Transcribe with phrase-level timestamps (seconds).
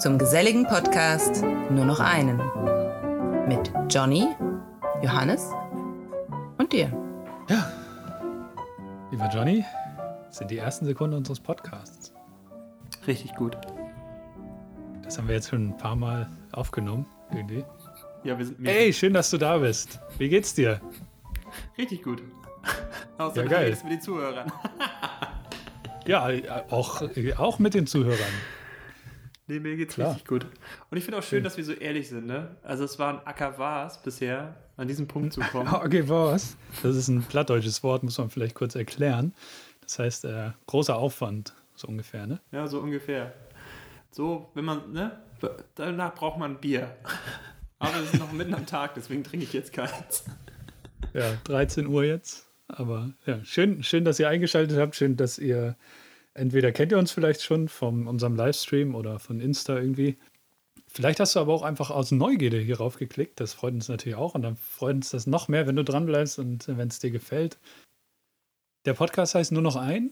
[0.00, 2.38] zum geselligen Podcast Nur noch einen.
[3.46, 4.26] Mit Johnny,
[5.02, 5.50] Johannes
[6.58, 6.92] und dir.
[7.48, 7.70] Ja.
[9.10, 9.64] Lieber Johnny,
[10.26, 12.12] das sind die ersten Sekunden unseres Podcasts.
[13.06, 13.56] Richtig gut.
[15.02, 17.64] Das haben wir jetzt schon ein paar Mal aufgenommen, irgendwie.
[18.22, 19.98] Ja, wir sind Hey, schön, dass du da bist.
[20.18, 20.80] Wie geht's dir?
[21.76, 22.22] richtig gut.
[23.18, 23.76] Außer Ja, geil.
[23.82, 24.52] mit den Zuhörern.
[26.06, 28.32] Ja, äh, auch, äh, auch mit den Zuhörern.
[29.50, 30.10] Nee, mir geht's Klar.
[30.10, 30.46] richtig gut.
[30.90, 32.54] Und ich finde auch schön, dass wir so ehrlich sind, ne?
[32.62, 35.68] Also es war ein Acker war's bisher, an diesen Punkt zu kommen.
[35.72, 36.56] Okay, was?
[36.84, 39.34] Das ist ein plattdeutsches Wort, muss man vielleicht kurz erklären.
[39.80, 42.38] Das heißt, äh, großer Aufwand, so ungefähr, ne?
[42.52, 43.32] Ja, so ungefähr.
[44.12, 45.18] So, wenn man, ne?
[45.74, 46.96] Danach braucht man Bier.
[47.80, 50.26] Aber es ist noch mitten am Tag, deswegen trinke ich jetzt keins.
[51.12, 52.46] Ja, 13 Uhr jetzt.
[52.68, 54.94] Aber ja, schön, schön, dass ihr eingeschaltet habt.
[54.94, 55.74] Schön, dass ihr
[56.40, 60.16] entweder kennt ihr uns vielleicht schon von unserem Livestream oder von Insta irgendwie.
[60.88, 63.38] Vielleicht hast du aber auch einfach aus Neugierde hierauf geklickt.
[63.38, 64.34] Das freut uns natürlich auch.
[64.34, 67.10] Und dann freut uns das noch mehr, wenn du dran bleibst und wenn es dir
[67.10, 67.58] gefällt.
[68.86, 70.10] Der Podcast heißt nur noch ein.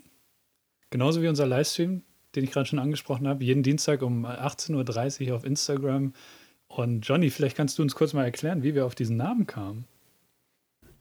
[0.90, 2.02] Genauso wie unser Livestream,
[2.36, 3.42] den ich gerade schon angesprochen habe.
[3.42, 6.12] Jeden Dienstag um 18.30 Uhr auf Instagram.
[6.68, 9.86] Und Johnny, vielleicht kannst du uns kurz mal erklären, wie wir auf diesen Namen kamen.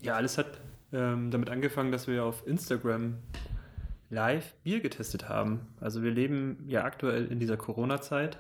[0.01, 0.59] Ja, alles hat
[0.93, 3.17] ähm, damit angefangen, dass wir auf Instagram
[4.09, 5.67] live Bier getestet haben.
[5.79, 8.37] Also wir leben ja aktuell in dieser Corona-Zeit.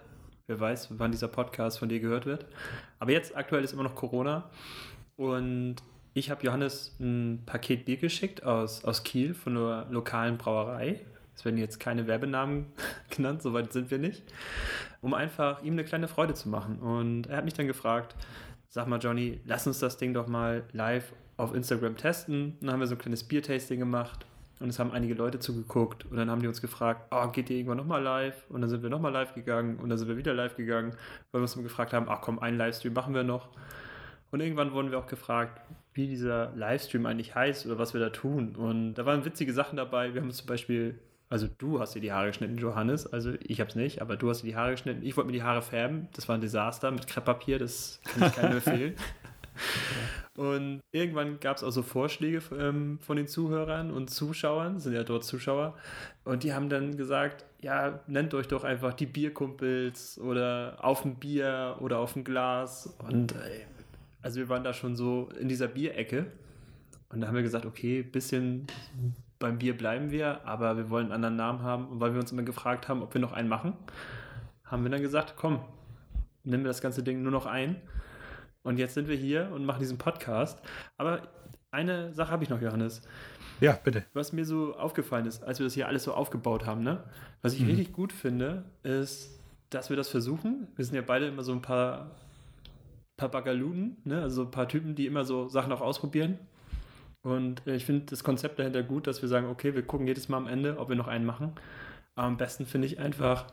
[0.47, 2.45] Wer weiß, wann dieser Podcast von dir gehört wird.
[2.99, 4.49] Aber jetzt aktuell ist immer noch Corona.
[5.17, 5.75] Und
[6.13, 11.01] ich habe Johannes ein Paket Bier geschickt aus, aus Kiel von einer lokalen Brauerei.
[11.35, 12.67] Es werden jetzt keine Werbenamen
[13.09, 14.23] genannt, soweit sind wir nicht.
[15.01, 16.79] Um einfach ihm eine kleine Freude zu machen.
[16.79, 18.15] Und er hat mich dann gefragt,
[18.69, 22.53] sag mal Johnny, lass uns das Ding doch mal live auf Instagram testen.
[22.53, 24.25] Und dann haben wir so ein kleines Biertasting gemacht
[24.59, 27.57] und es haben einige Leute zugeguckt und dann haben die uns gefragt, oh, geht ihr
[27.57, 28.43] irgendwann nochmal live?
[28.49, 30.91] Und dann sind wir nochmal live gegangen und dann sind wir wieder live gegangen,
[31.31, 33.49] weil wir uns gefragt haben, ach komm, einen Livestream machen wir noch.
[34.31, 35.61] Und irgendwann wurden wir auch gefragt,
[35.93, 38.55] wie dieser Livestream eigentlich heißt oder was wir da tun.
[38.55, 40.13] Und da waren witzige Sachen dabei.
[40.13, 43.59] Wir haben uns zum Beispiel, also du hast dir die Haare geschnitten, Johannes, also ich
[43.59, 45.03] habe es nicht, aber du hast dir die Haare geschnitten.
[45.03, 48.35] Ich wollte mir die Haare färben, das war ein Desaster mit Krepppapier, das kann ich
[48.35, 48.95] keinem empfehlen.
[50.37, 55.03] Und irgendwann gab es auch so Vorschläge ähm, von den Zuhörern und Zuschauern, sind ja
[55.03, 55.75] dort Zuschauer,
[56.25, 61.15] und die haben dann gesagt, ja, nennt euch doch einfach die Bierkumpels oder auf ein
[61.15, 62.95] Bier oder auf ein Glas.
[62.99, 63.65] Und äh,
[64.21, 66.27] also wir waren da schon so in dieser Bierecke.
[67.09, 68.67] Und da haben wir gesagt, okay, bisschen
[69.39, 71.87] beim Bier bleiben wir, aber wir wollen einen anderen Namen haben.
[71.87, 73.73] Und weil wir uns immer gefragt haben, ob wir noch einen machen,
[74.65, 75.61] haben wir dann gesagt, komm,
[76.43, 77.77] nennen wir das ganze Ding nur noch ein.
[78.67, 80.61] Und jetzt sind wir hier und machen diesen Podcast.
[80.97, 81.21] Aber
[81.71, 83.01] eine Sache habe ich noch, Johannes.
[83.61, 84.03] Ja, bitte.
[84.13, 87.01] Was mir so aufgefallen ist, als wir das hier alles so aufgebaut haben, ne?
[87.41, 89.39] Was ich richtig gut finde, ist,
[89.69, 90.67] dass wir das versuchen.
[90.75, 92.11] Wir sind ja beide immer so ein paar,
[93.15, 94.21] paar Bagaluten, ne?
[94.21, 96.37] Also ein paar Typen, die immer so Sachen auch ausprobieren.
[97.21, 100.27] Und äh, ich finde das Konzept dahinter gut, dass wir sagen, okay, wir gucken jedes
[100.27, 101.53] Mal am Ende, ob wir noch einen machen.
[102.15, 103.47] Aber am besten finde ich einfach,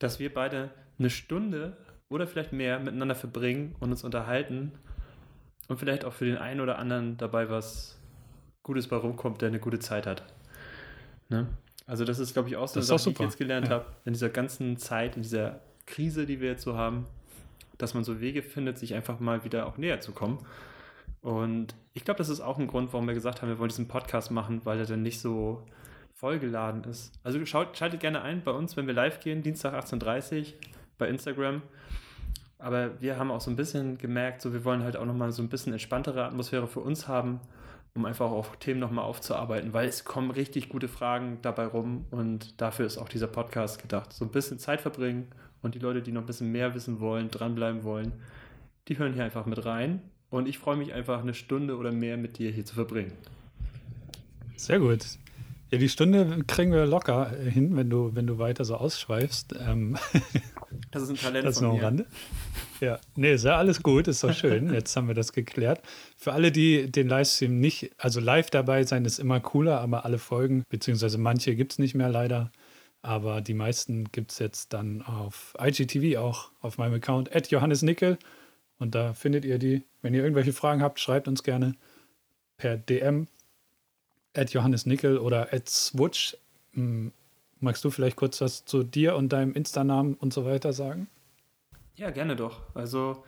[0.00, 1.76] dass wir beide eine Stunde
[2.10, 4.72] oder vielleicht mehr miteinander verbringen und uns unterhalten
[5.68, 7.98] und vielleicht auch für den einen oder anderen dabei was
[8.62, 10.24] Gutes bei rumkommt, der eine gute Zeit hat.
[11.30, 11.46] Ne?
[11.86, 13.74] Also das ist, glaube ich, auch so eine Sache, die ich jetzt gelernt Ja.
[13.76, 17.06] habe, in dieser ganzen Zeit, in dieser Krise, die wir jetzt so haben,
[17.78, 20.38] dass man so Wege findet, sich einfach mal wieder auch näher zu kommen.
[21.22, 23.88] Und ich glaube, das ist auch ein Grund, warum wir gesagt haben, wir wollen diesen
[23.88, 25.62] Podcast machen, weil er dann nicht so
[26.14, 27.12] vollgeladen ist.
[27.24, 30.46] Also schaut, schaltet gerne ein bei uns, wenn wir live gehen, Dienstag 18.30 Uhr
[31.00, 31.62] bei Instagram.
[32.60, 35.42] Aber wir haben auch so ein bisschen gemerkt, so wir wollen halt auch nochmal so
[35.42, 37.40] ein bisschen entspanntere Atmosphäre für uns haben,
[37.94, 42.60] um einfach auch Themen nochmal aufzuarbeiten, weil es kommen richtig gute Fragen dabei rum und
[42.60, 44.12] dafür ist auch dieser Podcast gedacht.
[44.12, 45.28] So ein bisschen Zeit verbringen
[45.62, 48.12] und die Leute, die noch ein bisschen mehr wissen wollen, dranbleiben wollen,
[48.88, 50.02] die hören hier einfach mit rein.
[50.28, 53.12] Und ich freue mich einfach, eine Stunde oder mehr mit dir hier zu verbringen.
[54.56, 55.04] Sehr gut.
[55.70, 59.54] Ja, die Stunde kriegen wir locker hin, wenn du, wenn du weiter so ausschweifst.
[59.58, 59.96] Ähm,
[60.90, 61.84] Das ist ein Talent das von noch am.
[61.84, 62.06] Rande.
[62.80, 64.72] Ja, nee, ist ja alles gut, ist doch schön.
[64.72, 65.82] Jetzt haben wir das geklärt.
[66.16, 70.18] Für alle, die den Livestream nicht, also live dabei sein, ist immer cooler, aber alle
[70.18, 72.50] Folgen, beziehungsweise manche gibt es nicht mehr leider.
[73.02, 77.82] Aber die meisten gibt es jetzt dann auf IGTV auch auf meinem Account, at Johannes
[77.82, 78.18] Nickel.
[78.78, 79.84] Und da findet ihr die.
[80.02, 81.74] Wenn ihr irgendwelche Fragen habt, schreibt uns gerne
[82.56, 83.26] per DM
[84.34, 86.36] at Johannes Nickel oder at Swutsch.
[87.60, 91.08] Magst du vielleicht kurz was zu dir und deinem Insta-Namen und so weiter sagen?
[91.94, 92.62] Ja, gerne doch.
[92.74, 93.24] Also,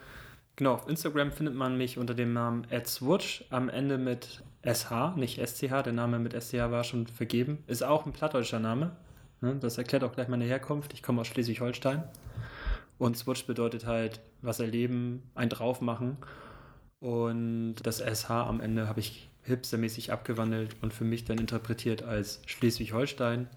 [0.57, 5.39] genau, auf Instagram findet man mich unter dem Namen @swutch am Ende mit SH, nicht
[5.39, 5.83] SCH.
[5.85, 7.63] Der Name mit SCH war schon vergeben.
[7.67, 8.97] Ist auch ein plattdeutscher Name.
[9.43, 9.57] Ne?
[9.61, 10.95] Das erklärt auch gleich meine Herkunft.
[10.95, 12.05] Ich komme aus Schleswig-Holstein.
[12.97, 16.17] Und Swutch bedeutet halt was erleben, ein draufmachen.
[17.01, 22.41] Und das SH am Ende habe ich hipstermäßig abgewandelt und für mich dann interpretiert als
[22.47, 23.49] Schleswig-Holstein.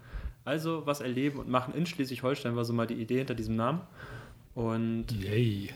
[0.46, 3.80] Also was erleben und machen in Schleswig-Holstein war so mal die Idee hinter diesem Namen.
[4.54, 5.70] Und Yay.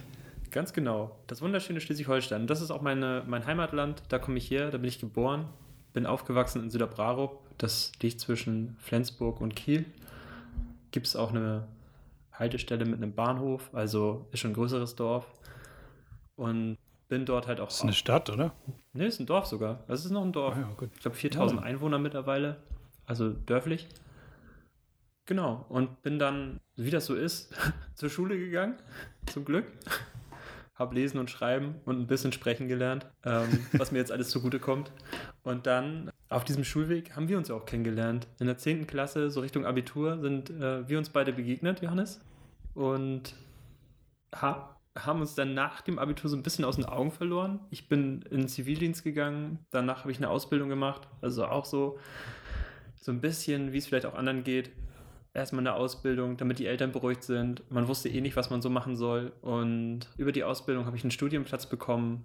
[0.50, 2.46] ganz genau, das wunderschöne Schleswig-Holstein.
[2.46, 5.46] Das ist auch meine, mein Heimatland, da komme ich her, da bin ich geboren,
[5.92, 9.84] bin aufgewachsen in Süderbrarup, das liegt zwischen Flensburg und Kiel.
[10.92, 11.66] Gibt es auch eine
[12.32, 15.26] Haltestelle mit einem Bahnhof, also ist schon ein größeres Dorf.
[16.36, 16.78] Und
[17.08, 17.68] bin dort halt auch.
[17.68, 18.52] Ist eine Stadt, oder?
[18.92, 19.82] Ne, ist ein Dorf sogar.
[19.88, 20.54] Das ist noch ein Dorf.
[20.56, 20.90] Ah, ja, gut.
[20.94, 21.66] Ich glaube 4000 Ja.
[21.66, 22.56] Einwohner mittlerweile,
[23.04, 23.88] also dörflich.
[25.30, 27.54] Genau, und bin dann, wie das so ist,
[27.94, 28.74] zur Schule gegangen,
[29.26, 29.64] zum Glück.
[30.74, 34.90] Hab lesen und schreiben und ein bisschen sprechen gelernt, ähm, was mir jetzt alles zugutekommt.
[35.44, 38.26] Und dann auf diesem Schulweg haben wir uns ja auch kennengelernt.
[38.40, 38.88] In der 10.
[38.88, 42.20] Klasse, so Richtung Abitur, sind äh, wir uns beide begegnet, Johannes.
[42.74, 43.36] Und
[44.34, 47.60] ha haben uns dann nach dem Abitur so ein bisschen aus den Augen verloren.
[47.70, 52.00] Ich bin in den Zivildienst gegangen, danach habe ich eine Ausbildung gemacht, also auch so,
[52.96, 54.72] so ein bisschen, wie es vielleicht auch anderen geht.
[55.32, 57.62] Erstmal eine Ausbildung, damit die Eltern beruhigt sind.
[57.70, 59.32] Man wusste eh nicht, was man so machen soll.
[59.42, 62.24] Und über die Ausbildung habe ich einen Studienplatz bekommen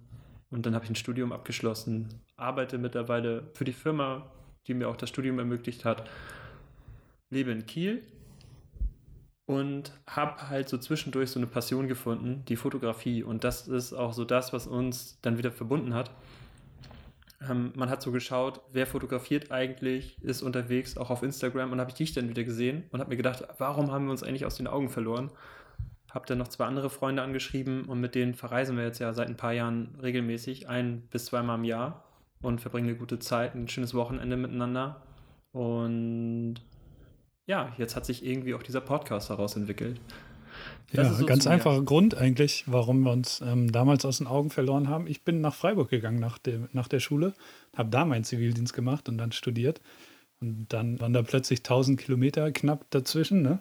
[0.50, 2.08] und dann habe ich ein Studium abgeschlossen.
[2.36, 4.30] Arbeite mittlerweile für die Firma,
[4.66, 6.08] die mir auch das Studium ermöglicht hat.
[7.30, 8.02] Lebe in Kiel
[9.46, 13.22] und habe halt so zwischendurch so eine Passion gefunden, die Fotografie.
[13.22, 16.10] Und das ist auch so das, was uns dann wieder verbunden hat.
[17.48, 21.72] Ähm, man hat so geschaut, wer fotografiert eigentlich, ist unterwegs, auch auf Instagram.
[21.72, 24.22] Und habe ich dich dann wieder gesehen und habe mir gedacht, warum haben wir uns
[24.22, 25.30] eigentlich aus den Augen verloren?
[26.10, 29.28] Habe dann noch zwei andere Freunde angeschrieben und mit denen verreisen wir jetzt ja seit
[29.28, 32.04] ein paar Jahren regelmäßig, ein bis zweimal im Jahr
[32.40, 35.02] und verbringen eine gute Zeit, ein schönes Wochenende miteinander.
[35.52, 36.56] Und
[37.46, 40.00] ja, jetzt hat sich irgendwie auch dieser Podcast daraus entwickelt.
[40.92, 44.50] Das Ja, so ganz einfacher Grund eigentlich, warum wir uns ähm, damals aus den Augen
[44.50, 45.06] verloren haben.
[45.06, 47.34] Ich bin nach Freiburg gegangen nach, dem, nach der Schule,
[47.76, 49.80] habe da meinen Zivildienst gemacht und dann studiert.
[50.40, 53.42] Und dann waren da plötzlich 1000 Kilometer knapp dazwischen.
[53.42, 53.60] Ne?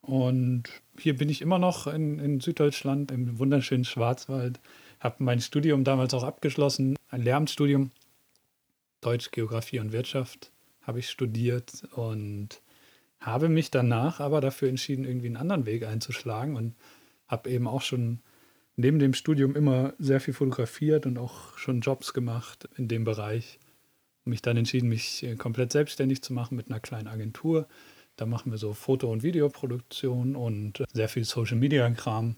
[0.00, 0.64] Und
[0.98, 4.58] hier bin ich immer noch in, in Süddeutschland, im wunderschönen Schwarzwald.
[5.00, 7.92] Habe mein Studium damals auch abgeschlossen, ein Lehramtsstudium,
[9.00, 10.50] Deutsch, Geografie und Wirtschaft
[10.88, 12.62] habe ich studiert und
[13.20, 16.74] habe mich danach aber dafür entschieden, irgendwie einen anderen Weg einzuschlagen und
[17.26, 18.20] habe eben auch schon
[18.76, 23.58] neben dem Studium immer sehr viel fotografiert und auch schon Jobs gemacht in dem Bereich.
[24.24, 27.66] Und mich dann entschieden, mich äh, komplett selbstständig zu machen mit einer kleinen Agentur.
[28.16, 32.36] Da machen wir so Foto- und Videoproduktion und sehr viel Social-Media-Kram.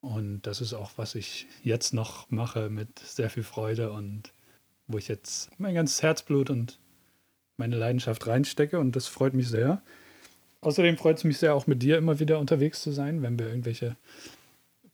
[0.00, 4.32] Und das ist auch, was ich jetzt noch mache mit sehr viel Freude und
[4.86, 6.78] wo ich jetzt mein ganzes Herzblut und
[7.58, 9.82] meine Leidenschaft reinstecke und das freut mich sehr.
[10.60, 13.48] Außerdem freut es mich sehr, auch mit dir immer wieder unterwegs zu sein, wenn wir
[13.48, 13.96] irgendwelche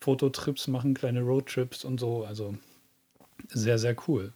[0.01, 2.25] Fototrips machen, kleine Roadtrips und so.
[2.25, 2.57] Also
[3.49, 4.33] sehr, sehr cool.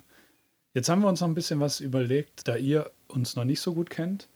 [0.74, 3.74] Jetzt haben wir uns noch ein bisschen was überlegt, da ihr uns noch nicht so
[3.74, 4.28] gut kennt,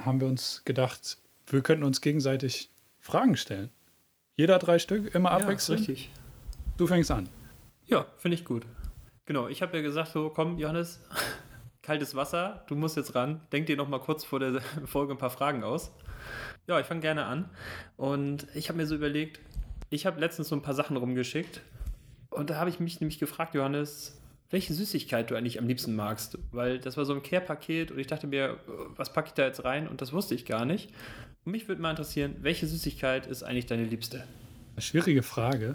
[0.00, 2.70] haben wir uns gedacht, wir könnten uns gegenseitig
[3.00, 3.70] Fragen stellen.
[4.36, 5.80] Jeder drei Stück, immer abwechselnd.
[5.82, 6.10] Ja, richtig.
[6.76, 7.28] du fängst an.
[7.86, 8.64] Ja, finde ich gut.
[9.26, 11.00] Genau, ich habe ja gesagt, so komm, Johannes,
[11.82, 13.40] kaltes Wasser, du musst jetzt ran.
[13.52, 15.92] Denk dir noch mal kurz vor der Folge ein paar Fragen aus.
[16.66, 17.50] Ja, ich fange gerne an.
[17.96, 19.40] Und ich habe mir so überlegt,
[19.90, 21.60] ich habe letztens so ein paar Sachen rumgeschickt.
[22.30, 24.18] Und da habe ich mich nämlich gefragt, Johannes,
[24.50, 26.38] welche Süßigkeit du eigentlich am liebsten magst.
[26.52, 28.58] Weil das war so ein Care-Paket und ich dachte mir,
[28.96, 29.88] was packe ich da jetzt rein?
[29.88, 30.90] Und das wusste ich gar nicht.
[31.44, 34.24] Und mich würde mal interessieren, welche Süßigkeit ist eigentlich deine liebste?
[34.78, 35.74] Schwierige Frage.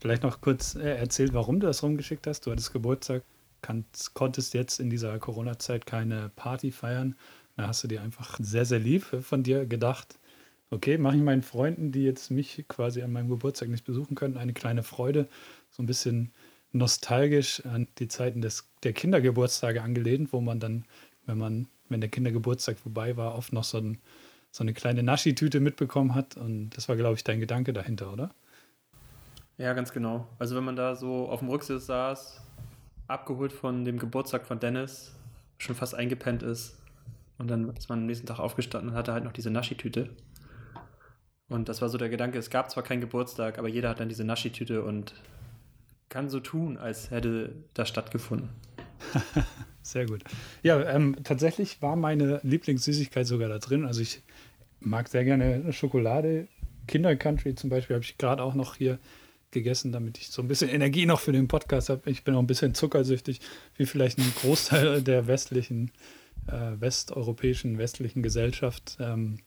[0.00, 2.46] Vielleicht noch kurz äh, erzählt, warum du das rumgeschickt hast.
[2.46, 3.22] Du hattest Geburtstag,
[3.66, 7.16] kannst, konntest jetzt in dieser Corona-Zeit keine Party feiern.
[7.56, 10.18] Da hast du dir einfach sehr, sehr lieb von dir gedacht,
[10.70, 14.36] okay, mache ich meinen Freunden, die jetzt mich quasi an meinem Geburtstag nicht besuchen können,
[14.36, 15.26] eine kleine Freude.
[15.70, 16.32] So ein bisschen
[16.72, 20.84] nostalgisch an die Zeiten des, der Kindergeburtstage angelehnt, wo man dann,
[21.24, 23.98] wenn man, wenn der Kindergeburtstag vorbei war, oft noch so, ein,
[24.52, 26.36] so eine kleine Naschi-Tüte mitbekommen hat.
[26.36, 28.30] Und das war, glaube ich, dein Gedanke dahinter, oder?
[29.58, 30.28] Ja, ganz genau.
[30.38, 32.42] Also wenn man da so auf dem Rücksitz saß,
[33.08, 35.14] abgeholt von dem Geburtstag von Dennis,
[35.58, 36.76] schon fast eingepennt ist
[37.38, 40.10] und dann ist man am nächsten Tag aufgestanden und hatte halt noch diese Naschi-Tüte.
[41.48, 44.08] Und das war so der Gedanke, es gab zwar keinen Geburtstag, aber jeder hat dann
[44.08, 45.14] diese Naschi-Tüte und
[46.08, 48.50] kann so tun, als hätte das stattgefunden.
[49.82, 50.24] Sehr gut.
[50.62, 53.84] Ja, ähm, tatsächlich war meine Lieblingssüßigkeit sogar da drin.
[53.84, 54.22] Also ich
[54.80, 56.48] mag sehr gerne Schokolade.
[56.88, 58.98] Kinder Country zum Beispiel habe ich gerade auch noch hier
[59.56, 62.10] gegessen, damit ich so ein bisschen Energie noch für den Podcast habe.
[62.10, 63.40] Ich bin auch ein bisschen zuckersüchtig,
[63.76, 65.90] wie vielleicht ein Großteil der westlichen,
[66.46, 68.98] äh, westeuropäischen, westlichen Gesellschaft.
[69.00, 69.38] Ähm,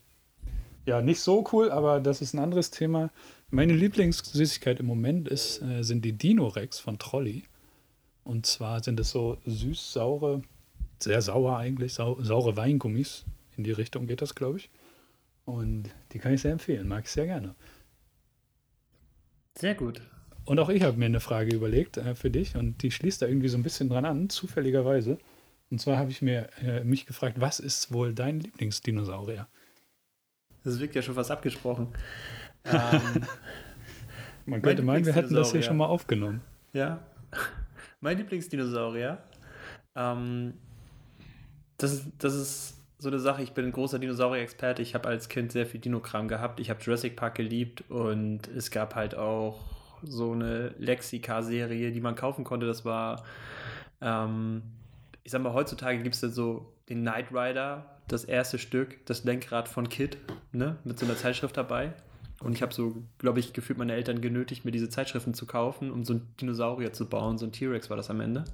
[0.86, 3.12] ja, nicht so cool, aber das ist ein anderes Thema.
[3.52, 7.44] Meine Lieblingssüßigkeit im Moment ist, äh, sind die Dino-Rex von Trolli.
[8.24, 10.42] Und zwar sind es so süß-saure,
[11.00, 13.26] sehr sauer eigentlich, sau saure Weingummis.
[13.58, 14.70] In die Richtung geht das, glaube ich.
[15.46, 17.56] Und die kann ich sehr empfehlen, mag ich sehr gerne.
[19.60, 20.02] Sehr gut.
[20.46, 23.28] Und auch ich habe mir eine Frage überlegt äh, für dich und die schließt da
[23.28, 25.18] irgendwie so ein bisschen dran an, zufälligerweise.
[25.70, 29.48] Und zwar habe ich mir äh, mich gefragt, was ist wohl dein Lieblingsdinosaurier?
[30.64, 31.90] Das wirkt ja schon fast abgesprochen.
[32.64, 33.02] ähm,
[34.46, 36.42] Man könnte meinen, wir hätten das hier schon mal aufgenommen.
[36.72, 37.06] Ja.
[38.00, 39.22] Mein Lieblingsdinosaurier.
[39.96, 40.54] Ähm,
[41.76, 43.42] das, das ist so eine Sache.
[43.42, 44.82] Ich bin ein großer Dinosaurier-Experte.
[44.82, 46.60] Ich habe als Kind sehr viel Dinokram gehabt.
[46.60, 49.60] Ich habe Jurassic Park geliebt und es gab halt auch
[50.04, 52.68] so eine Lexika-Serie, die man kaufen konnte.
[52.68, 53.24] Das war,
[54.02, 54.62] ähm,
[55.24, 59.24] ich sag mal, heutzutage gibt es da so den Knight Rider, das erste Stück, das
[59.24, 60.18] Lenkrad von Kid,
[60.52, 61.94] ne, mit so einer Zeitschrift dabei.
[62.42, 65.92] Und ich habe so, glaube ich, gefühlt meine Eltern genötigt, mir diese Zeitschriften zu kaufen,
[65.92, 67.38] um so einen Dinosaurier zu bauen.
[67.38, 68.46] So ein T-Rex war das am Ende.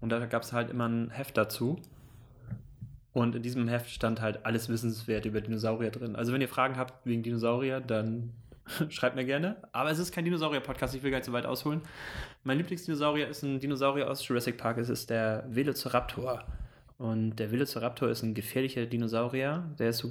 [0.00, 1.80] Und da gab es halt immer ein Heft dazu.
[3.12, 6.16] Und in diesem Heft stand halt alles Wissenswert über Dinosaurier drin.
[6.16, 8.32] Also wenn ihr Fragen habt wegen Dinosaurier, dann
[8.88, 9.56] schreibt mir gerne.
[9.72, 11.82] Aber es ist kein Dinosaurier-Podcast, ich will gar nicht so weit ausholen.
[12.42, 14.78] Mein Lieblingsdinosaurier ist ein Dinosaurier aus Jurassic Park.
[14.78, 16.44] Es ist der Velociraptor.
[16.96, 19.68] Und der Velociraptor ist ein gefährlicher Dinosaurier.
[19.78, 20.08] Der ist so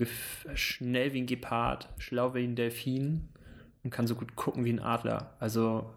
[0.54, 3.30] schnell wie ein Gepard, schlau wie ein Delfin
[3.84, 5.34] und kann so gut gucken wie ein Adler.
[5.40, 5.90] Also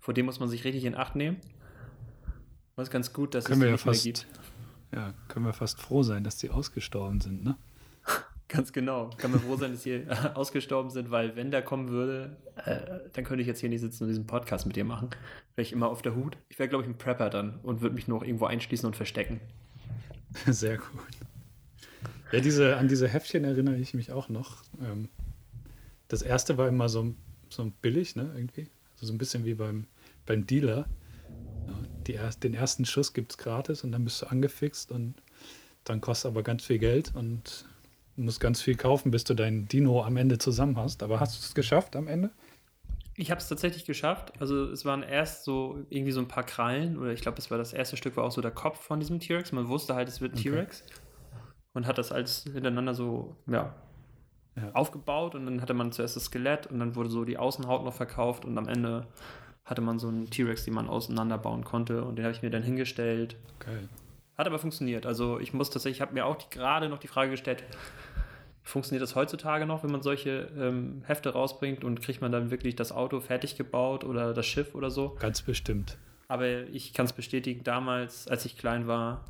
[0.00, 1.36] vor dem muss man sich richtig in Acht nehmen.
[2.74, 4.26] Und es ist ganz gut, dass können es die nicht mehr gibt.
[4.92, 7.56] Ja, können wir fast froh sein, dass die ausgestorben sind, ne?
[8.48, 9.10] Ganz genau.
[9.16, 10.04] Kann man froh sein, dass die
[10.34, 14.04] ausgestorben sind, weil wenn der kommen würde, äh, dann könnte ich jetzt hier nicht sitzen
[14.04, 15.10] und diesen Podcast mit dir machen.
[15.54, 16.36] Wäre ich immer auf der Hut.
[16.48, 19.40] Ich wäre, glaube ich, ein Prepper dann und würde mich noch irgendwo einschließen und verstecken.
[20.46, 20.88] Sehr gut.
[22.32, 24.62] Ja, diese, an diese Heftchen erinnere ich mich auch noch.
[24.80, 25.08] Ähm,
[26.08, 27.14] das erste war immer so,
[27.48, 28.68] so billig, ne, irgendwie.
[28.94, 29.86] Also so ein bisschen wie beim,
[30.26, 30.86] beim Dealer.
[32.08, 35.14] Erst, den ersten Schuss gibt es gratis und dann bist du angefixt und
[35.84, 37.66] dann kostet aber ganz viel Geld und
[38.16, 41.02] musst ganz viel kaufen, bis du dein Dino am Ende zusammen hast.
[41.02, 42.30] Aber hast du es geschafft am Ende?
[43.16, 44.32] Ich habe es tatsächlich geschafft.
[44.40, 47.58] Also es waren erst so irgendwie so ein paar Krallen oder ich glaube, es war
[47.58, 49.52] das erste Stück war auch so der Kopf von diesem T-Rex.
[49.52, 50.50] Man wusste halt, es wird okay.
[50.50, 50.84] T-Rex
[51.72, 53.74] und hat das alles hintereinander so ja,
[54.56, 57.84] ja, aufgebaut und dann hatte man zuerst das Skelett und dann wurde so die Außenhaut
[57.84, 59.06] noch verkauft und am Ende
[59.70, 62.62] hatte man so einen T-Rex, den man auseinanderbauen konnte und den habe ich mir dann
[62.62, 63.36] hingestellt.
[63.60, 63.88] Geil.
[64.36, 65.06] Hat aber funktioniert.
[65.06, 67.62] Also ich muss tatsächlich, ich habe mir auch gerade noch die Frage gestellt,
[68.62, 72.76] Funktioniert das heutzutage noch, wenn man solche ähm, Hefte rausbringt und kriegt man dann wirklich
[72.76, 75.16] das Auto fertig gebaut oder das Schiff oder so?
[75.18, 75.96] Ganz bestimmt.
[76.28, 79.24] Aber ich kann es bestätigen, damals, als ich klein war,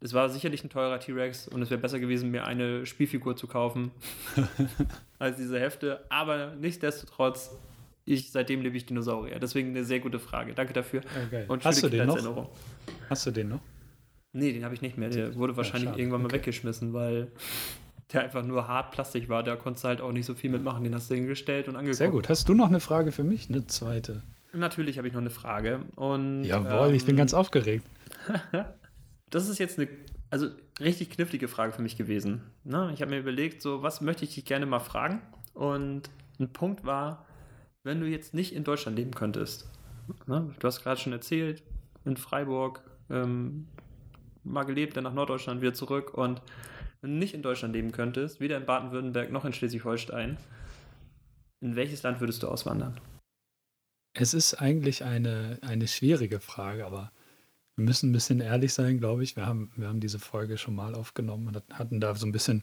[0.00, 3.46] es war sicherlich ein teurer T-Rex und es wäre besser gewesen, mir eine Spielfigur zu
[3.46, 3.92] kaufen
[5.18, 6.04] als diese Hefte.
[6.08, 7.56] Aber nichtsdestotrotz,
[8.04, 9.38] ich, seitdem lebe ich Dinosaurier.
[9.38, 10.54] Deswegen eine sehr gute Frage.
[10.54, 11.00] Danke dafür.
[11.26, 11.44] Okay.
[11.48, 12.50] Und Hast du den noch?
[13.08, 13.60] Hast du den noch?
[14.32, 15.10] Nee, den habe ich nicht mehr.
[15.10, 16.36] Der wurde wahrscheinlich ja, irgendwann mal okay.
[16.36, 17.30] weggeschmissen, weil
[18.12, 19.42] der einfach nur hart Plastik war.
[19.42, 20.84] Da konntest du halt auch nicht so viel mitmachen.
[20.84, 21.98] Den hast du hingestellt und angeguckt.
[21.98, 22.28] Sehr gut.
[22.28, 23.48] Hast du noch eine Frage für mich?
[23.48, 24.22] Eine zweite?
[24.52, 25.80] Natürlich habe ich noch eine Frage.
[25.96, 27.84] Und, Jawohl, ähm, ich bin ähm, ganz aufgeregt.
[29.30, 29.88] das ist jetzt eine
[30.30, 30.48] also
[30.80, 32.42] richtig knifflige Frage für mich gewesen.
[32.64, 32.90] Ne?
[32.92, 35.22] Ich habe mir überlegt, so was möchte ich dich gerne mal fragen?
[35.52, 37.24] Und ein Punkt war,
[37.84, 39.68] wenn du jetzt nicht in Deutschland leben könntest.
[40.26, 40.52] Ne?
[40.58, 41.62] Du hast gerade schon erzählt,
[42.04, 43.68] in Freiburg ähm,
[44.42, 46.42] mal gelebt, dann nach Norddeutschland wieder zurück und
[47.00, 50.38] wenn du nicht in Deutschland leben könntest, weder in Baden-Württemberg noch in Schleswig-Holstein,
[51.60, 52.98] in welches Land würdest du auswandern?
[54.14, 57.12] Es ist eigentlich eine, eine schwierige Frage, aber
[57.76, 59.36] wir müssen ein bisschen ehrlich sein, glaube ich.
[59.36, 62.62] Wir haben, wir haben diese Folge schon mal aufgenommen und hatten da so ein bisschen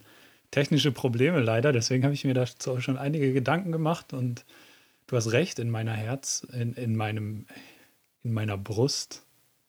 [0.49, 1.71] technische Probleme leider.
[1.71, 4.45] Deswegen habe ich mir da schon einige Gedanken gemacht und
[5.11, 7.45] du hast recht, in meiner Herz, in, in meinem,
[8.23, 9.23] in meiner Brust,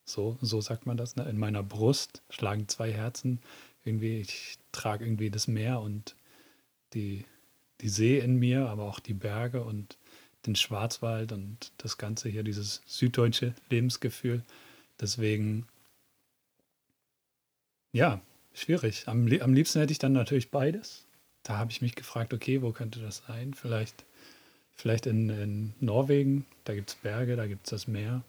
[0.05, 1.29] so, so sagt man das, ne?
[1.29, 3.41] in meiner Brust schlagen zwei Herzen.
[3.85, 6.15] Irgendwie, ich trage irgendwie das Meer und
[6.95, 7.25] die,
[7.81, 9.99] die See in mir, aber auch die Berge und
[10.47, 14.45] den Schwarzwald und das Ganze hier, dieses süddeutsche Lebensgefühl.
[15.01, 15.67] Deswegen,
[17.91, 18.21] ja,
[18.55, 19.09] schwierig.
[19.09, 21.05] Am, am liebsten hätte ich dann natürlich beides.
[21.43, 23.55] da habe ich mich gefragt, okay, wo könnte das sein?
[23.55, 24.05] Vielleicht,
[24.75, 28.23] vielleicht in, in Norwegen, da gibt es Berge, da gibt es das Meer.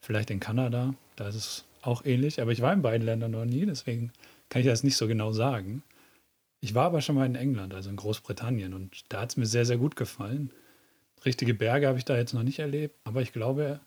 [0.00, 2.40] Vielleicht in Kanada, da ist es auch ähnlich.
[2.40, 4.12] Aber ich war in beiden Ländern noch nie, deswegen
[4.48, 5.82] kann ich das nicht so genau sagen.
[6.60, 9.46] Ich war aber schon mal in England, also in Großbritannien, und da hat es mir
[9.46, 10.50] sehr, sehr gut gefallen.
[11.24, 13.80] Richtige Berge habe ich da jetzt noch nicht erlebt, aber ich glaube,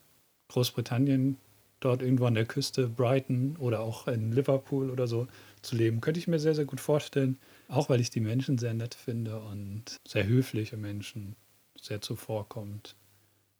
[0.48, 1.36] Großbritannien,
[1.80, 5.28] dort irgendwo an der Küste, Brighton oder auch in Liverpool oder so
[5.62, 7.38] zu leben, könnte ich mir sehr, sehr gut vorstellen.
[7.68, 11.36] Auch weil ich die Menschen sehr nett finde und sehr höfliche Menschen,
[11.80, 12.96] sehr zuvorkommt.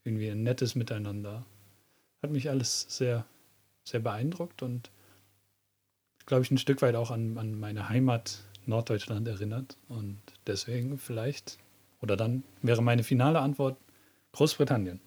[0.04, 1.44] Irgendwie ein nettes Miteinander.
[2.22, 3.26] Hat mich alles sehr,
[3.84, 4.90] sehr beeindruckt und
[6.26, 9.76] glaube ich ein Stück weit auch an, an meine Heimat Norddeutschland erinnert.
[9.88, 11.58] Und deswegen vielleicht,
[12.00, 13.76] oder dann wäre meine finale Antwort
[14.32, 15.00] Großbritannien.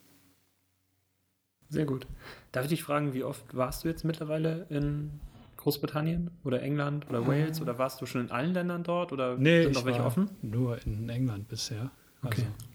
[1.70, 2.06] Sehr gut.
[2.52, 5.12] Darf ich dich fragen, wie oft warst du jetzt mittlerweile in
[5.58, 7.62] Großbritannien oder England oder Wales ah.
[7.62, 10.30] oder warst du schon in allen Ländern dort oder nee, sind noch welche offen?
[10.42, 11.92] Nur in England bisher.
[12.24, 12.42] Okay.
[12.42, 12.71] Also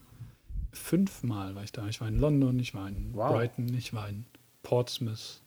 [0.77, 1.87] fünfmal war ich da.
[1.89, 3.33] Ich war in London, ich war in wow.
[3.33, 4.27] Brighton, ich war in
[4.63, 5.41] Portsmouth,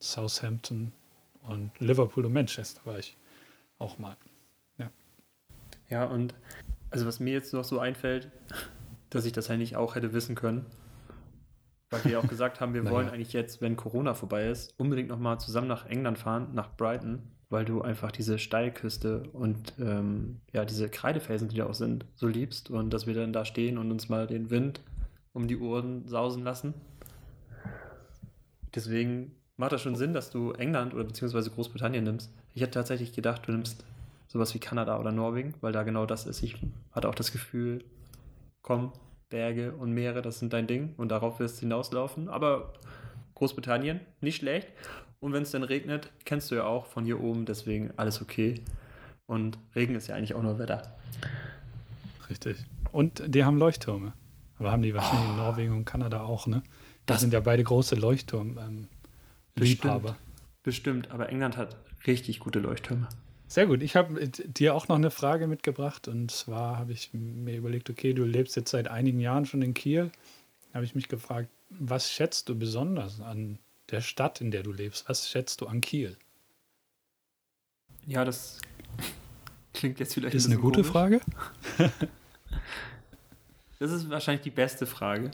[0.00, 0.92] Southampton
[1.42, 3.16] und Liverpool und Manchester war ich
[3.78, 4.16] auch mal.
[4.78, 4.90] Ja.
[5.88, 6.34] Ja, und
[6.90, 8.30] also was mir jetzt noch so einfällt,
[9.10, 10.66] dass ich das eigentlich auch hätte wissen können,
[11.90, 15.40] weil wir auch gesagt haben, wir wollen eigentlich jetzt, wenn Corona vorbei ist, unbedingt nochmal
[15.40, 20.88] zusammen nach England fahren, nach Brighton, weil du einfach diese Steilküste und ähm, ja, diese
[20.88, 24.08] Kreidefelsen, die da auch sind, so liebst und dass wir dann da stehen und uns
[24.08, 24.80] mal den Wind
[25.32, 26.74] um die Ohren sausen lassen.
[28.74, 32.32] Deswegen macht das schon Sinn, dass du England oder beziehungsweise Großbritannien nimmst.
[32.54, 33.84] Ich hätte tatsächlich gedacht, du nimmst
[34.28, 36.42] sowas wie Kanada oder Norwegen, weil da genau das ist.
[36.42, 36.56] Ich
[36.92, 37.84] hatte auch das Gefühl,
[38.62, 38.92] komm,
[39.28, 42.28] Berge und Meere, das sind dein Ding und darauf wirst du hinauslaufen.
[42.28, 42.72] Aber
[43.34, 44.68] Großbritannien, nicht schlecht.
[45.22, 48.60] Und wenn es dann regnet, kennst du ja auch von hier oben, deswegen alles okay.
[49.26, 50.96] Und Regen ist ja eigentlich auch nur Wetter.
[52.28, 52.56] Richtig.
[52.90, 54.14] Und die haben Leuchttürme.
[54.58, 55.30] Aber haben die wahrscheinlich oh.
[55.30, 56.64] in Norwegen und Kanada auch, ne?
[57.06, 60.08] Das, das sind ja beide große Leuchtturm-Liebhaber.
[60.08, 60.16] Ähm,
[60.64, 63.08] bestimmt, aber England hat richtig gute Leuchttürme.
[63.46, 63.80] Sehr gut.
[63.82, 66.08] Ich habe dir auch noch eine Frage mitgebracht.
[66.08, 69.72] Und zwar habe ich mir überlegt, okay, du lebst jetzt seit einigen Jahren schon in
[69.72, 70.10] Kiel.
[70.70, 73.60] Da habe ich mich gefragt, was schätzt du besonders an
[73.92, 75.08] der Stadt, in der du lebst?
[75.08, 76.16] Was schätzt du an Kiel?
[78.06, 78.60] Ja, das
[79.72, 80.34] klingt jetzt vielleicht.
[80.34, 80.90] Ist ein eine gute komisch.
[80.90, 81.20] Frage.
[83.78, 85.30] das ist wahrscheinlich die beste Frage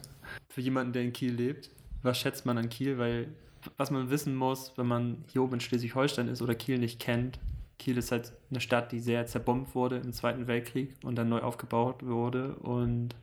[0.49, 1.71] für jemanden, der in Kiel lebt.
[2.03, 2.99] Was schätzt man an Kiel?
[2.99, 3.29] Weil
[3.77, 7.39] was man wissen muss, wenn man hier oben in Schleswig-Holstein ist oder Kiel nicht kennt,
[7.79, 11.41] Kiel ist halt eine Stadt, die sehr zerbombt wurde im Zweiten Weltkrieg und dann neu
[11.41, 13.15] aufgebaut wurde und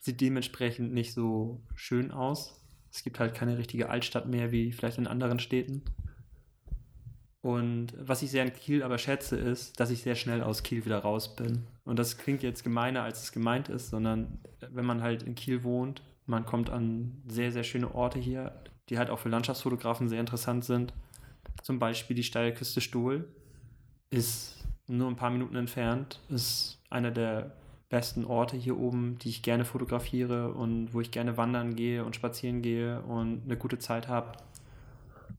[0.00, 2.57] sieht dementsprechend nicht so schön aus.
[2.90, 5.82] Es gibt halt keine richtige Altstadt mehr wie vielleicht in anderen Städten.
[7.40, 10.84] Und was ich sehr an Kiel aber schätze, ist, dass ich sehr schnell aus Kiel
[10.84, 11.64] wieder raus bin.
[11.84, 14.38] Und das klingt jetzt gemeiner, als es gemeint ist, sondern
[14.72, 18.52] wenn man halt in Kiel wohnt, man kommt an sehr, sehr schöne Orte hier,
[18.88, 20.92] die halt auch für Landschaftsfotografen sehr interessant sind.
[21.62, 23.26] Zum Beispiel die Steilküste Stuhl
[24.10, 27.52] ist nur ein paar Minuten entfernt, ist einer der
[27.88, 32.14] besten Orte hier oben, die ich gerne fotografiere und wo ich gerne wandern gehe und
[32.14, 34.32] spazieren gehe und eine gute Zeit habe.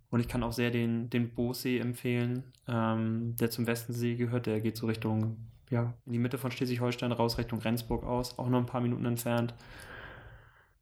[0.10, 4.48] Und ich kann auch sehr den, den Boossee empfehlen, ähm, der zum Westensee gehört.
[4.48, 5.38] Der geht so Richtung,
[5.70, 9.06] ja, in die Mitte von Schleswig-Holstein raus, Richtung Rendsburg aus, auch nur ein paar Minuten
[9.06, 9.54] entfernt.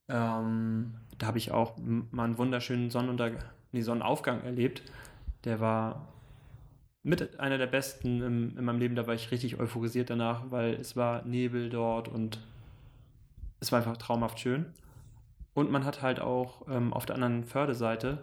[0.08, 4.84] Ähm, da habe ich auch mal einen wunderschönen Sonnenuntergang, nee, Sonnenaufgang erlebt.
[5.44, 6.08] Der war
[7.08, 8.96] mit einer der besten im, in meinem Leben.
[8.96, 12.42] Da war ich richtig euphorisiert danach, weil es war Nebel dort und
[13.62, 14.66] es war einfach traumhaft schön.
[15.54, 18.20] Und man hat halt auch ähm, auf der anderen Fördeseite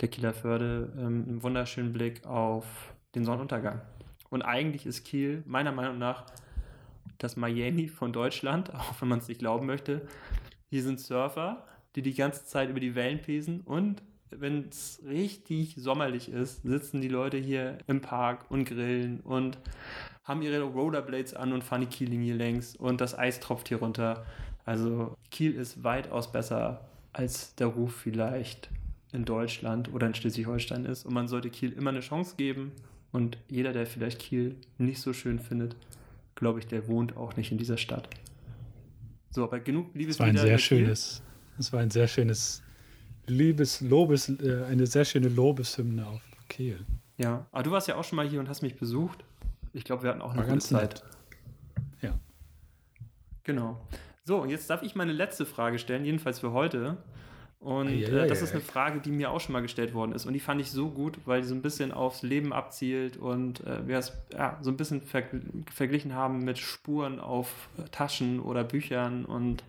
[0.00, 2.66] der Kieler Förde ähm, einen wunderschönen Blick auf
[3.14, 3.80] den Sonnenuntergang.
[4.28, 6.26] Und eigentlich ist Kiel meiner Meinung nach
[7.16, 10.06] das Miami von Deutschland, auch wenn man es nicht glauben möchte.
[10.68, 15.76] Hier sind Surfer, die die ganze Zeit über die Wellen pesen und wenn es richtig
[15.78, 19.58] sommerlich ist, sitzen die Leute hier im Park und grillen und
[20.24, 24.26] haben ihre Rollerblades an und fahren die Kiellinie längs und das Eis tropft hier runter.
[24.64, 28.68] Also Kiel ist weitaus besser, als der Ruf vielleicht
[29.12, 31.06] in Deutschland oder in Schleswig-Holstein ist.
[31.06, 32.72] Und man sollte Kiel immer eine Chance geben.
[33.12, 35.76] Und jeder, der vielleicht Kiel nicht so schön findet,
[36.34, 38.08] glaube ich, der wohnt auch nicht in dieser Stadt.
[39.30, 40.32] So, aber genug Liebeslieder.
[40.32, 41.22] Das war ein sehr schönes,
[41.56, 42.62] das war ein sehr schönes
[43.26, 46.84] Liebes, Lobes, äh, eine sehr schöne Lobeshymne auf Kiel.
[47.18, 49.24] Ja, aber du warst ja auch schon mal hier und hast mich besucht.
[49.72, 50.94] Ich glaube, wir hatten auch eine War gute Zeit.
[50.94, 51.04] Nett.
[52.02, 52.18] Ja.
[53.44, 53.80] Genau.
[54.24, 56.96] So, und jetzt darf ich meine letzte Frage stellen, jedenfalls für heute.
[57.58, 58.60] Und äh, das ist eine.
[58.60, 60.26] Frage, die mir auch schon mal gestellt worden ist.
[60.26, 63.64] Und die fand ich so gut, weil die so ein bisschen aufs Leben abzielt und
[63.66, 65.30] äh, wir es ja, so ein bisschen verg
[65.74, 69.64] verglichen haben mit Spuren auf Taschen oder Büchern und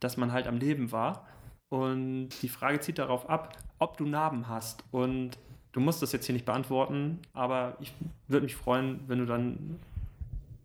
[0.00, 1.26] dass man halt am Leben war.
[1.68, 4.84] Und die Frage zieht darauf ab, ob du Narben hast.
[4.90, 5.38] Und
[5.72, 7.92] du musst das jetzt hier nicht beantworten, aber ich
[8.26, 9.78] würde mich freuen, wenn du dann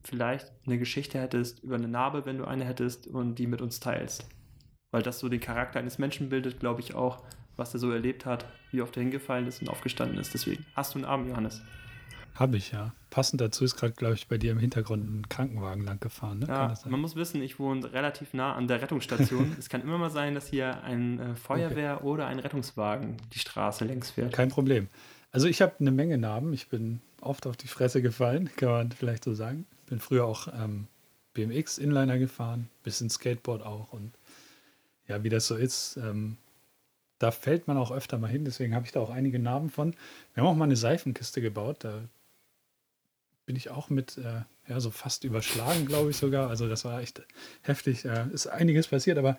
[0.04, 3.80] vielleicht eine Geschichte hättest über eine Narbe, wenn du eine hättest und die mit uns
[3.80, 4.28] teilst.
[4.92, 7.24] Weil das so den Charakter eines Menschen bildet, glaube ich auch,
[7.56, 10.34] was er so erlebt hat, wie oft er hingefallen ist und aufgestanden ist.
[10.34, 11.62] Deswegen, hast du einen Arm, Johannes?
[12.36, 12.93] Habe ich ja.
[13.10, 16.39] Passend dazu ist gerade, glaube ich, bei dir im Hintergrund ein Krankenwagen lang gefahren.
[16.39, 16.48] Ne?
[16.48, 19.56] Ja, man muss wissen, ich wohne relativ nah an der Rettungsstation.
[19.60, 23.86] es kann immer mal sein, dass hier ein äh, Feuerwehr oder ein Rettungswagen die Straße
[23.86, 24.34] längs fährt.
[24.34, 24.88] Kein Problem.
[25.32, 26.54] Also ich habe eine Menge Narben.
[26.54, 29.67] Ich bin oft auf die Fresse gefallen, kann man vielleicht so sagen.
[29.86, 30.88] Bin früher auch ähm,
[31.36, 34.12] BMX Inliner gefahren, bisschen Skateboard auch und
[35.08, 36.38] ja, wie das so ist, ähm,
[37.19, 38.46] da fällt man auch öfter mal hin.
[38.46, 39.96] Deswegen habe ich da auch einige Narben von.
[40.34, 41.78] Wir haben auch mal eine Seifenkiste gebaut.
[41.80, 42.02] Da
[43.46, 46.50] bin ich auch mit äh, ja so fast überschlagen, glaube ich sogar.
[46.50, 47.22] Also das war echt
[47.62, 48.06] heftig.
[48.06, 49.38] Äh, ist einiges passiert, aber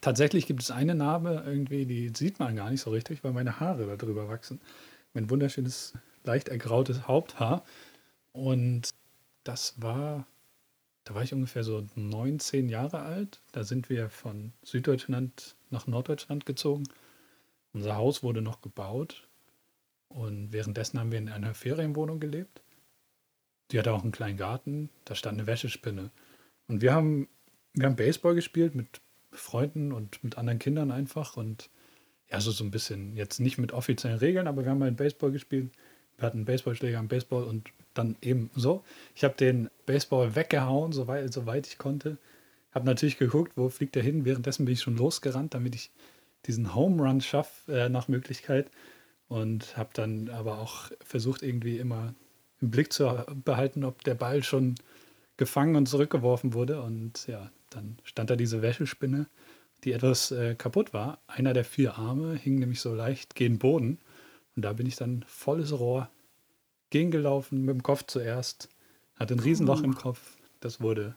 [0.00, 3.60] tatsächlich gibt es eine Narbe irgendwie, die sieht man gar nicht so richtig, weil meine
[3.60, 4.60] Haare da drüber wachsen.
[5.14, 7.64] Mein wunderschönes, leicht ergrautes Haupthaar.
[8.32, 8.90] Und
[9.44, 10.26] das war,
[11.04, 13.40] da war ich ungefähr so 19 Jahre alt.
[13.52, 16.84] Da sind wir von Süddeutschland nach Norddeutschland gezogen.
[17.72, 19.26] Unser Haus wurde noch gebaut.
[20.08, 22.62] Und währenddessen haben wir in einer Ferienwohnung gelebt.
[23.70, 24.90] Die hatte auch einen kleinen Garten.
[25.04, 26.10] Da stand eine Wäschespinne.
[26.68, 27.28] Und wir haben,
[27.74, 29.00] wir haben Baseball gespielt mit
[29.32, 31.36] Freunden und mit anderen Kindern einfach.
[31.36, 31.70] Und
[32.30, 35.32] ja, so, so ein bisschen, jetzt nicht mit offiziellen Regeln, aber wir haben halt Baseball
[35.32, 35.70] gespielt.
[36.16, 38.84] Wir hatten einen Baseballschläger am Baseball und dann eben so.
[39.14, 42.18] Ich habe den Baseball weggehauen, soweit, soweit ich konnte.
[42.72, 44.24] Habe natürlich geguckt, wo fliegt er hin.
[44.24, 45.90] Währenddessen bin ich schon losgerannt, damit ich
[46.46, 48.70] diesen Home Run schaffe äh, nach Möglichkeit.
[49.28, 52.14] Und habe dann aber auch versucht, irgendwie immer
[52.60, 54.74] im Blick zu behalten, ob der Ball schon
[55.36, 56.82] gefangen und zurückgeworfen wurde.
[56.82, 59.26] Und ja, dann stand da diese Wäschespinne,
[59.84, 61.18] die etwas äh, kaputt war.
[61.26, 63.98] Einer der vier Arme hing nämlich so leicht gegen den Boden.
[64.54, 66.10] Und da bin ich dann volles Rohr
[66.90, 68.68] gegengelaufen, mit dem Kopf zuerst.
[69.16, 70.36] Hatte ein Riesenloch im Kopf.
[70.60, 71.14] Das wurde,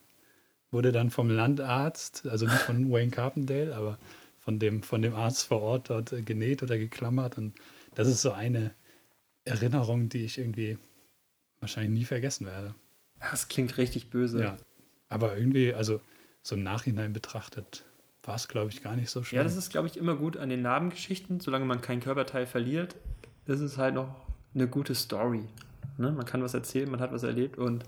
[0.72, 3.98] wurde dann vom Landarzt, also nicht von Wayne Carpendale, aber
[4.40, 7.38] von dem, von dem Arzt vor Ort dort äh, genäht oder geklammert.
[7.38, 7.54] Und
[7.96, 8.74] das ist so eine
[9.46, 10.78] Erinnerung, die ich irgendwie
[11.64, 12.76] wahrscheinlich nie vergessen werde.
[13.32, 14.42] Das klingt richtig böse.
[14.42, 14.58] Ja.
[15.10, 16.02] Aber irgendwie, also
[16.42, 17.86] so im Nachhinein betrachtet,
[18.24, 19.38] war es, glaube ich, gar nicht so schlimm.
[19.38, 21.40] Ja, das ist, glaube ich, immer gut an den Narbengeschichten.
[21.40, 22.96] Solange man kein Körperteil verliert,
[23.46, 24.16] ist es halt noch
[24.54, 25.44] eine gute Story.
[25.98, 26.12] Ne?
[26.12, 27.58] Man kann was erzählen, man hat was erlebt.
[27.58, 27.84] Und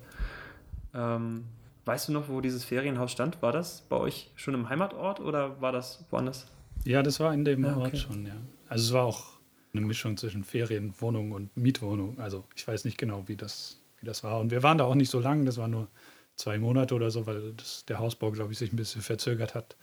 [0.94, 1.46] ähm,
[1.86, 3.42] weißt du noch, wo dieses Ferienhaus stand?
[3.42, 6.48] War das bei euch schon im Heimatort oder war das woanders?
[6.84, 7.98] Ja, das war in dem Ort okay.
[7.98, 8.36] schon, ja.
[8.68, 9.35] Also es war auch
[9.78, 12.20] eine Mischung zwischen Ferienwohnung und Mietwohnung.
[12.20, 14.40] Also ich weiß nicht genau, wie das, wie das war.
[14.40, 15.88] Und wir waren da auch nicht so lange, das war nur
[16.36, 19.76] zwei Monate oder so, weil das, der Hausbau, glaube ich, sich ein bisschen verzögert hat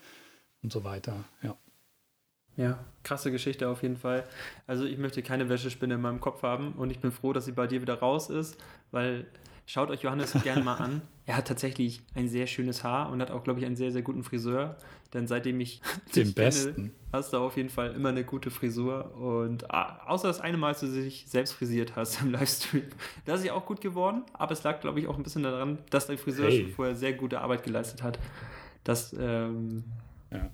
[0.61, 1.23] und so weiter.
[1.41, 1.57] Ja.
[2.55, 4.27] Ja, krasse Geschichte auf jeden Fall.
[4.67, 7.51] Also ich möchte keine Wäschespinne in meinem Kopf haben und ich bin froh, dass sie
[7.51, 8.57] bei dir wieder raus ist,
[8.91, 9.25] weil
[9.65, 11.01] schaut euch Johannes gerne mal an.
[11.25, 14.01] Er hat tatsächlich ein sehr schönes Haar und hat auch, glaube ich, einen sehr, sehr
[14.01, 14.75] guten Friseur.
[15.13, 15.79] Denn seitdem ich
[16.15, 16.91] Den dich kenne, besten.
[17.13, 19.13] hast du auf jeden Fall immer eine gute Frisur.
[19.15, 22.83] Und ah, außer das eine Mal, als du dich selbst frisiert hast im Livestream,
[23.25, 24.23] da ist sie auch gut geworden.
[24.33, 26.63] Aber es lag, glaube ich, auch ein bisschen daran, dass dein Friseur Hey.
[26.63, 28.19] schon vorher sehr gute Arbeit geleistet hat.
[28.83, 29.83] Das, ähm,
[30.31, 30.49] ja.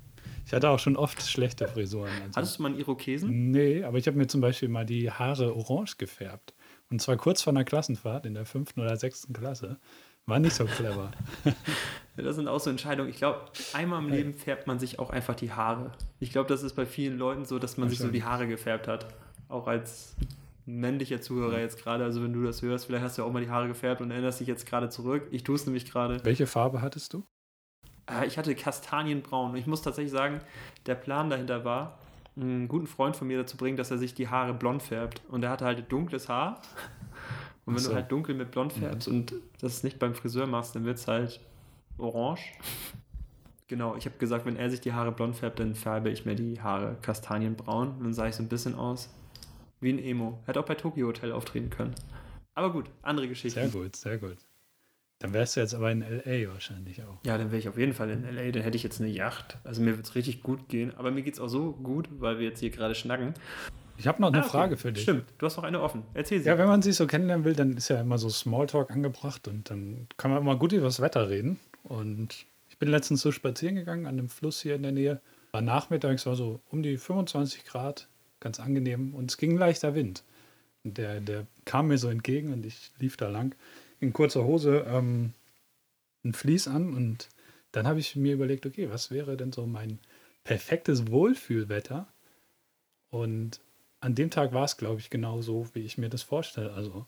[0.45, 2.09] Ich hatte auch schon oft schlechte Frisuren.
[2.25, 2.35] Also.
[2.35, 3.51] hattest du mal einen Irokesen?
[3.51, 6.53] Nee, aber ich habe mir zum Beispiel mal die Haare orange gefärbt.
[6.91, 9.77] Und zwar kurz vor einer Klassenfahrt in der fünften oder sechsten Klasse.
[10.25, 11.11] War nicht so clever.
[12.17, 13.09] Das sind auch so Entscheidungen.
[13.09, 15.93] Ich glaube, einmal im Leben färbt man sich auch einfach die Haare.
[16.19, 18.89] Ich glaube, das ist bei vielen Leuten so, dass man sich so die Haare gefärbt
[18.89, 19.07] hat.
[19.47, 20.17] Auch als
[20.65, 22.03] männlicher Zuhörer jetzt gerade.
[22.03, 24.11] Also wenn du das hörst, vielleicht hast du ja auch mal die Haare gefärbt und
[24.11, 25.27] erinnerst dich jetzt gerade zurück.
[25.31, 26.19] Ich tue es nämlich gerade.
[26.25, 27.23] Welche Farbe hattest du?
[28.11, 29.51] Äh, Ich hatte Kastanienbraun.
[29.51, 30.41] Und ich muss tatsächlich sagen,
[30.85, 31.99] der Plan dahinter war,
[32.39, 35.21] einen guten Freund von mir dazu bringen, dass er sich die Haare blond färbt.
[35.29, 36.61] Und er hatte halt dunkles Haar.
[37.65, 37.89] Und wenn so.
[37.89, 41.07] du halt dunkel mit blond färbst und das nicht beim Friseur machst, dann wird es
[41.07, 41.39] halt
[41.97, 42.41] orange.
[43.67, 46.33] Genau, ich habe gesagt, wenn er sich die Haare blond färbt, dann färbe ich mir
[46.33, 47.89] die Haare kastanienbraun.
[47.89, 49.13] Und dann sah ich so ein bisschen aus
[49.79, 50.39] wie ein Emo.
[50.45, 51.93] Hätte auch bei Tokyo Hotel auftreten können.
[52.55, 53.59] Aber gut, andere Geschichte.
[53.59, 54.37] Sehr gut, sehr gut.
[55.19, 56.51] Dann wärst du jetzt aber in L.A.
[56.53, 57.17] wahrscheinlich auch.
[57.25, 59.57] Ja, dann wäre ich auf jeden Fall in LA, dann hätte ich jetzt eine Yacht.
[59.65, 60.93] Also mir wird es richtig gut gehen.
[60.95, 63.33] Aber mir geht es auch so gut, weil wir jetzt hier gerade schnacken.
[63.97, 64.49] Ich habe noch eine Ah, okay.
[64.49, 65.03] Frage für dich.
[65.03, 66.03] Stimmt, du hast noch eine offen.
[66.13, 66.47] Erzähl sie.
[66.47, 69.69] Ja, wenn man sich so kennenlernen will, dann ist ja immer so Smalltalk angebracht und
[69.69, 71.59] dann kann man immer gut über das Wetter reden.
[71.83, 75.19] Und ich bin letztens so spazieren gegangen an dem Fluss hier in der Nähe
[75.51, 78.07] War nachmittags war so um die 25 Grad,
[78.39, 80.23] ganz angenehm und es ging leichter Wind.
[80.85, 83.53] Und der, der kam mir so entgegen und ich lief da lang
[83.99, 85.33] in kurzer Hose ähm,
[86.23, 87.29] ein Vlies an und
[87.71, 89.99] dann habe ich mir überlegt, okay, was wäre denn so mein
[90.43, 92.07] perfektes Wohlfühlwetter?
[93.09, 93.61] Und
[93.99, 96.73] an dem Tag war es, glaube ich, genau so, wie ich mir das vorstelle.
[96.73, 97.05] Also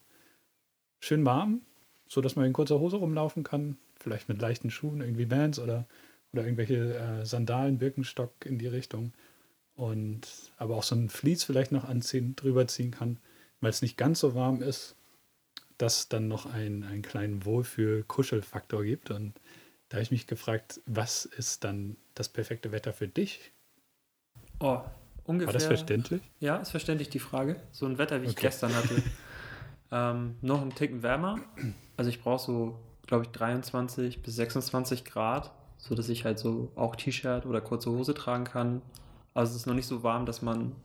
[0.99, 1.61] schön warm,
[2.07, 5.87] so dass man in kurzer Hose rumlaufen kann, vielleicht mit leichten Schuhen, irgendwie Vans oder,
[6.33, 9.13] oder irgendwelche äh, Sandalen, Birkenstock in die Richtung.
[9.75, 10.27] Und
[10.57, 13.17] aber auch so ein Vlies vielleicht noch anziehen, drüber ziehen kann,
[13.61, 14.95] weil es nicht ganz so warm ist,
[15.81, 19.09] dass dann noch ein, einen kleinen Wohlfühl-Kuschelfaktor gibt.
[19.09, 19.33] Und
[19.89, 23.51] da habe ich mich gefragt, was ist dann das perfekte Wetter für dich?
[24.59, 24.81] Oh,
[25.23, 25.47] ungefähr.
[25.47, 26.21] War das verständlich?
[26.39, 27.59] Ja, ist verständlich die Frage.
[27.71, 29.01] So ein Wetter, wie ich gestern hatte.
[29.91, 31.39] ähm, noch einen Ticken wärmer.
[31.97, 36.95] Also ich brauche so, glaube ich, 23 bis 26 Grad, sodass ich halt so auch
[36.95, 38.83] T-Shirt oder kurze Hose tragen kann.
[39.33, 40.75] Also es ist noch nicht so warm, dass man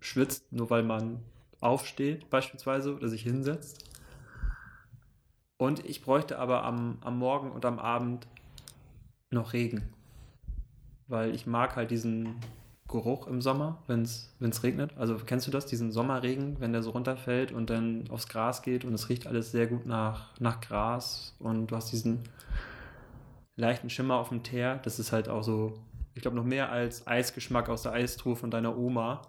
[0.00, 1.20] schwitzt, nur weil man
[1.60, 3.93] aufsteht beispielsweise oder sich hinsetzt.
[5.56, 8.26] Und ich bräuchte aber am, am Morgen und am Abend
[9.30, 9.92] noch Regen.
[11.06, 12.36] Weil ich mag halt diesen
[12.88, 14.96] Geruch im Sommer, wenn es regnet.
[14.96, 18.84] Also kennst du das, diesen Sommerregen, wenn der so runterfällt und dann aufs Gras geht
[18.84, 22.20] und es riecht alles sehr gut nach, nach Gras und du hast diesen
[23.56, 24.80] leichten Schimmer auf dem Teer.
[24.82, 25.74] Das ist halt auch so,
[26.14, 29.22] ich glaube, noch mehr als Eisgeschmack aus der Eistruhe von deiner Oma.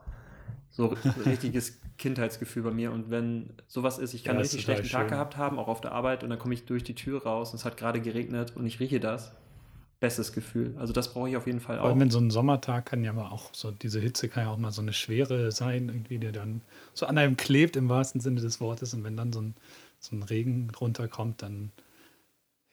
[0.70, 0.94] So
[1.26, 2.92] richtiges Kindheitsgefühl bei mir.
[2.92, 5.10] Und wenn sowas ist, ich kann Ja, einen richtig schlechten Tag schön.
[5.10, 7.58] gehabt haben, auch auf der Arbeit, und dann komme ich durch die Tür raus und
[7.58, 9.32] es hat gerade geregnet und ich rieche das.
[10.02, 10.76] Bestes Gefühl.
[10.78, 11.86] Also das brauche ich auf jeden Fall auch.
[11.86, 14.58] allem in so einem Sommertag kann ja aber auch so, diese Hitze kann ja auch
[14.58, 16.62] mal so eine Schwere sein, irgendwie, die dann
[16.94, 18.94] so an einem klebt im wahrsten Sinne des Wortes.
[18.94, 19.56] Und wenn dann so ein,
[20.00, 21.72] so ein Regen runterkommt, dann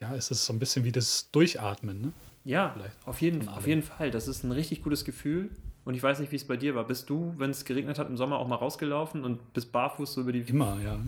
[0.00, 2.12] ja, ist es so ein bisschen wie das Durchatmen, ne?
[2.44, 4.10] Ja, Vielleicht auf jeden, auf jeden Fall.
[4.10, 5.50] Das ist ein richtig gutes Gefühl.
[5.84, 6.84] Und ich weiß nicht, wie es bei dir war.
[6.84, 10.20] Bist du, wenn es geregnet hat, im Sommer auch mal rausgelaufen und bist barfuß so
[10.20, 10.40] über die.
[10.40, 10.98] Immer, ja.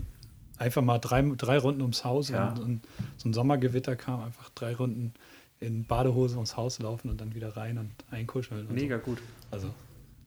[0.57, 2.49] Einfach mal drei, drei Runden ums Haus Ja.
[2.49, 2.81] und, und
[3.17, 5.13] so ein Sommergewitter kam, einfach drei Runden
[5.59, 8.67] in Badehose ums Haus laufen und dann wieder rein und einkuscheln.
[8.67, 9.17] Und Mega gut.
[9.19, 9.23] So.
[9.51, 9.67] Also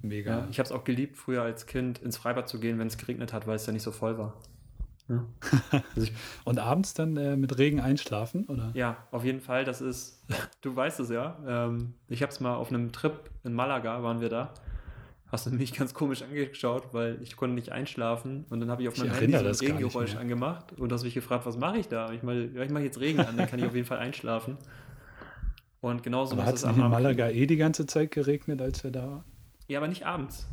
[0.03, 0.39] mega.
[0.41, 2.97] Ja, ich habe es auch geliebt, früher als Kind ins Freibad zu gehen, wenn es
[2.99, 4.35] geregnet hat, weil es ja nicht so voll war.
[5.09, 5.25] Ja,
[5.97, 6.09] also
[6.45, 8.71] Und abends dann äh, mit Regen einschlafen, oder?
[8.75, 9.65] ja auf jeden Fall.
[9.65, 10.23] Das ist,
[10.61, 11.39] du weißt es ja.
[11.47, 14.53] Ähm, ich habe es mal auf einem Trip in Malaga, waren wir da.
[15.31, 18.47] Hast du mich ganz komisch angeschaut, weil ich konnte nicht einschlafen.
[18.49, 21.45] Und dann habe ich auf meinem Handy so ein Regengeräusch angemacht und hast mich gefragt,
[21.45, 22.11] was mache ich da?
[22.13, 24.57] Ich meine, ja, ich mache jetzt Regen an, dann kann ich auf jeden Fall einschlafen.
[25.81, 28.83] Und genauso Aber muss hat es in am Malaga eh die ganze Zeit geregnet, als
[28.83, 29.25] wir da waren?
[29.69, 30.49] Ja, aber nicht abends.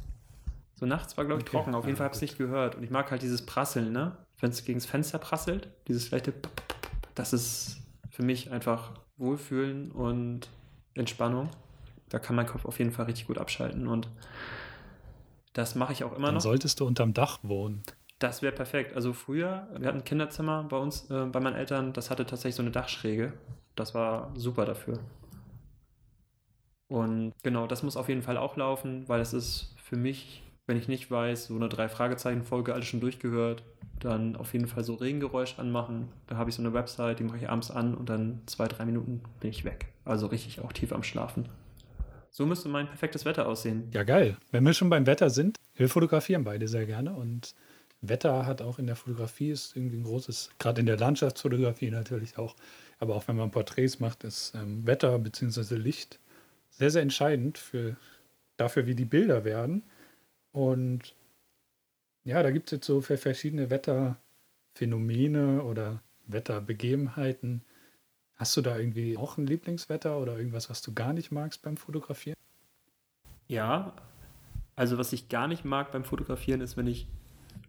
[0.76, 1.74] So nachts war, glaube ich, Okay, trocken.
[1.74, 2.76] Auf jeden ja, Fall habe ich es nicht gehört.
[2.76, 4.18] Und ich mag halt dieses Prasseln, ne?
[4.46, 6.32] Wenn es gegen das Fenster prasselt, dieses leichte,
[7.16, 7.82] das ist
[8.12, 10.52] für mich einfach Wohlfühlen und
[10.94, 11.50] Entspannung.
[12.10, 13.88] Da kann mein Kopf auf jeden Fall richtig gut abschalten.
[13.88, 14.08] Und
[15.54, 16.42] das mache ich auch immer Dann noch.
[16.42, 17.82] solltest du unterm Dach wohnen.
[18.20, 18.96] Das wäre perfekt.
[18.96, 22.54] Also früher, wir hatten ein Kinderzimmer bei uns, äh, bei meinen Eltern, das hatte tatsächlich
[22.54, 23.34] so eine Dachschräge.
[23.76, 25.00] Das war super dafür.
[26.88, 30.78] Und genau, das muss auf jeden Fall auch laufen, weil es ist für mich, wenn
[30.78, 33.64] ich nicht weiß, so eine Drei-Fragezeichen-Folge alles schon durchgehört,
[34.00, 36.10] dann auf jeden Fall so Regengeräusch anmachen.
[36.28, 38.86] Da habe ich so eine Website, die mache ich abends an und dann zwei, drei
[38.86, 39.88] Minuten bin ich weg.
[40.04, 41.48] Also richtig auch tief am Schlafen.
[42.30, 43.90] So müsste mein perfektes Wetter aussehen.
[43.94, 44.38] Ja, geil.
[44.52, 47.56] Wenn wir schon beim Wetter sind, wir fotografieren beide sehr gerne und
[48.02, 52.38] Wetter hat auch in der Fotografie ist irgendwie ein großes, gerade in der Landschaftsfotografie natürlich
[52.38, 52.56] auch,
[53.00, 55.76] aber auch wenn man Porträts macht, ist ähm, Wetter bzw.
[55.76, 56.20] Licht
[56.70, 57.96] sehr, sehr entscheidend für,
[58.58, 59.84] dafür, wie die Bilder werden.
[60.56, 61.14] Und
[62.24, 67.62] ja, da gibt es jetzt so für verschiedene Wetterphänomene oder Wetterbegebenheiten.
[68.36, 71.76] Hast du da irgendwie auch ein Lieblingswetter oder irgendwas, was du gar nicht magst beim
[71.76, 72.38] Fotografieren?
[73.50, 73.98] Ja,
[74.78, 77.10] also was ich gar nicht mag beim Fotografieren ist, wenn ich,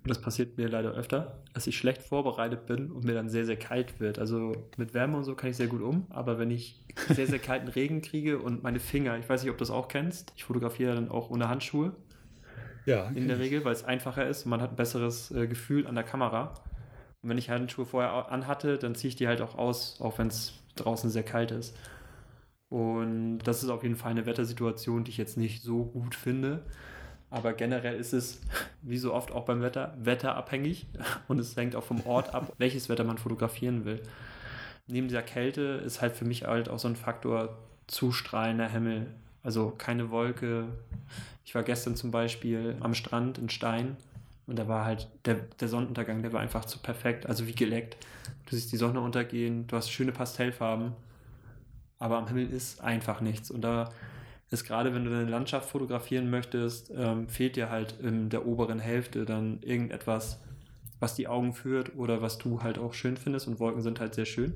[0.05, 3.47] und das passiert mir leider öfter, dass ich schlecht vorbereitet bin und mir dann sehr,
[3.47, 4.21] sehr kalt wird.
[4.21, 7.41] Also mit Wärme und so kann ich sehr gut um, aber wenn ich sehr, sehr
[7.41, 10.45] kalten Regen kriege und meine Finger, ich weiß nicht, ob du das auch kennst, ich
[10.45, 11.93] fotografiere dann auch ohne Handschuhe
[12.87, 15.87] Ja, in der Regel, weil es einfacher ist und man hat ein besseres äh, Gefühl
[15.87, 16.55] an der Kamera.
[17.21, 20.29] Und wenn ich Handschuhe vorher anhatte, dann ziehe ich die halt auch aus, auch wenn
[20.29, 21.77] es draußen sehr kalt ist.
[22.69, 26.65] Und das ist auf jeden Fall eine Wettersituation, die ich jetzt nicht so gut finde.
[27.31, 28.41] Aber generell ist es,
[28.83, 30.87] wie so oft auch beim Wetter, wetterabhängig.
[31.29, 34.03] Und es hängt auch vom Ort ab, welches Wetter man fotografieren will.
[34.87, 39.09] Neben dieser Kälte ist halt für mich halt auch so ein Faktor zu strahlender Himmel.
[39.43, 40.69] Also keine Wolke.
[41.47, 43.97] Ich war gestern zum Beispiel am Strand in Stein
[44.49, 47.97] und da war halt der, der Sonnenuntergang, der war einfach zu perfekt, also wie geleckt.
[48.47, 50.93] Du siehst die Sonne untergehen, du hast schöne Pastellfarben,
[52.01, 53.53] aber am Himmel ist einfach nichts.
[53.53, 53.91] Und da
[54.51, 58.81] ist gerade, wenn du eine Landschaft fotografieren möchtest, ähm, fehlt dir halt in der oberen
[58.81, 60.41] Hälfte dann irgendetwas,
[60.99, 63.47] was die Augen führt oder was du halt auch schön findest.
[63.47, 64.55] Und Wolken sind halt sehr schön.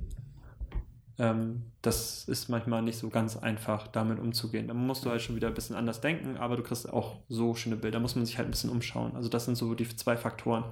[1.21, 4.67] Ähm, das ist manchmal nicht so ganz einfach, damit umzugehen.
[4.67, 7.55] Da musst du halt schon wieder ein bisschen anders denken, aber du kriegst auch so
[7.55, 7.99] schöne Bilder.
[7.99, 9.15] Da muss man sich halt ein bisschen umschauen.
[9.15, 10.65] Also das sind so die zwei Faktoren.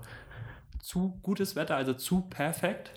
[0.82, 2.92] Zu gutes Wetter, also zu perfekt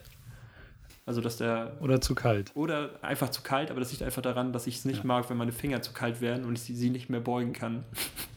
[1.05, 1.77] also dass der.
[1.81, 2.51] Oder zu kalt.
[2.55, 5.05] Oder einfach zu kalt, aber das liegt einfach daran, dass ich es nicht ja.
[5.05, 7.83] mag, wenn meine Finger zu kalt werden und ich sie nicht mehr beugen kann.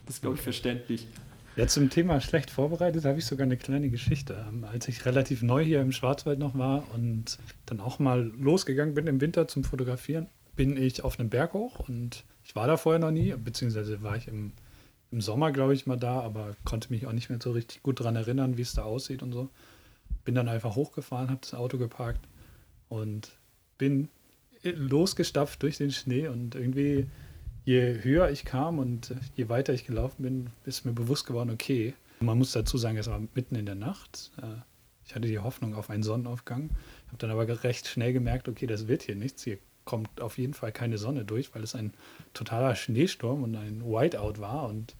[0.07, 1.09] Das ist, glaube ich, verständlich.
[1.57, 4.45] Ja, zum Thema schlecht vorbereitet habe ich sogar eine kleine Geschichte.
[4.49, 8.95] Ähm, als ich relativ neu hier im Schwarzwald noch war und dann auch mal losgegangen
[8.95, 12.77] bin im Winter zum Fotografieren, bin ich auf einem Berg hoch und ich war da
[12.77, 14.53] vorher noch nie, beziehungsweise war ich im,
[15.13, 18.01] im Sommer, glaube ich, mal da, aber konnte mich auch nicht mehr so richtig gut
[18.01, 19.49] daran erinnern, wie es da aussieht und so.
[20.25, 22.27] Bin dann einfach hochgefahren, habe das Auto geparkt
[22.89, 23.31] und
[23.79, 24.09] bin
[24.65, 27.07] losgestapft durch den Schnee und irgendwie
[27.65, 31.95] je höher ich kam und je weiter ich gelaufen bin, ist mir bewusst geworden, okay,
[32.21, 34.31] man muss dazu sagen, es war mitten in der Nacht.
[34.41, 34.61] Äh,
[35.07, 36.71] ich hatte die Hoffnung auf einen Sonnenaufgang,
[37.09, 39.45] habe dann aber recht schnell gemerkt, okay, das wird hier nichts.
[39.45, 41.93] Hier kommt auf jeden Fall keine Sonne durch, weil es ein
[42.33, 44.69] totaler Schneesturm und ein Whiteout war.
[44.69, 44.97] Und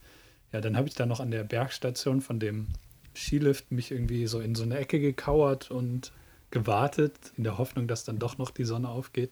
[0.53, 2.69] ja, dann habe ich dann noch an der Bergstation von dem
[3.17, 6.13] Skilift mich irgendwie so in so eine Ecke gekauert und
[6.51, 9.31] gewartet, in der Hoffnung, dass dann doch noch die Sonne aufgeht.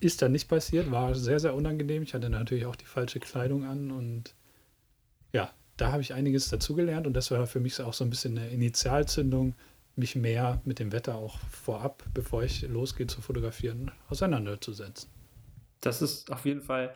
[0.00, 2.02] Ist dann nicht passiert, war sehr, sehr unangenehm.
[2.02, 4.34] Ich hatte natürlich auch die falsche Kleidung an und
[5.32, 8.38] ja, da habe ich einiges dazugelernt und das war für mich auch so ein bisschen
[8.38, 9.54] eine Initialzündung,
[9.96, 15.10] mich mehr mit dem Wetter auch vorab, bevor ich losgehe zu fotografieren, auseinanderzusetzen.
[15.80, 16.94] Das ist auf jeden Fall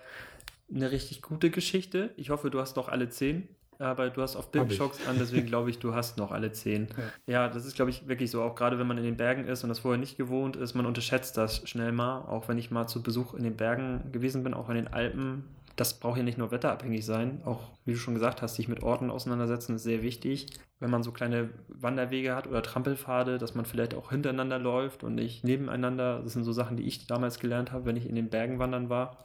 [0.72, 2.12] eine richtig gute Geschichte.
[2.16, 5.70] Ich hoffe, du hast noch alle zehn aber du hast auf Bildschocks an, deswegen glaube
[5.70, 6.88] ich, du hast noch alle zehn.
[7.26, 8.42] Ja, ja das ist, glaube ich, wirklich so.
[8.42, 10.86] Auch gerade wenn man in den Bergen ist und das vorher nicht gewohnt ist, man
[10.86, 12.22] unterschätzt das schnell mal.
[12.22, 15.44] Auch wenn ich mal zu Besuch in den Bergen gewesen bin, auch in den Alpen.
[15.74, 17.40] Das braucht ja nicht nur wetterabhängig sein.
[17.46, 20.48] Auch, wie du schon gesagt hast, sich mit Orten auseinandersetzen ist sehr wichtig.
[20.80, 25.14] Wenn man so kleine Wanderwege hat oder Trampelpfade, dass man vielleicht auch hintereinander läuft und
[25.14, 26.20] nicht nebeneinander.
[26.22, 28.90] Das sind so Sachen, die ich damals gelernt habe, wenn ich in den Bergen wandern
[28.90, 29.16] war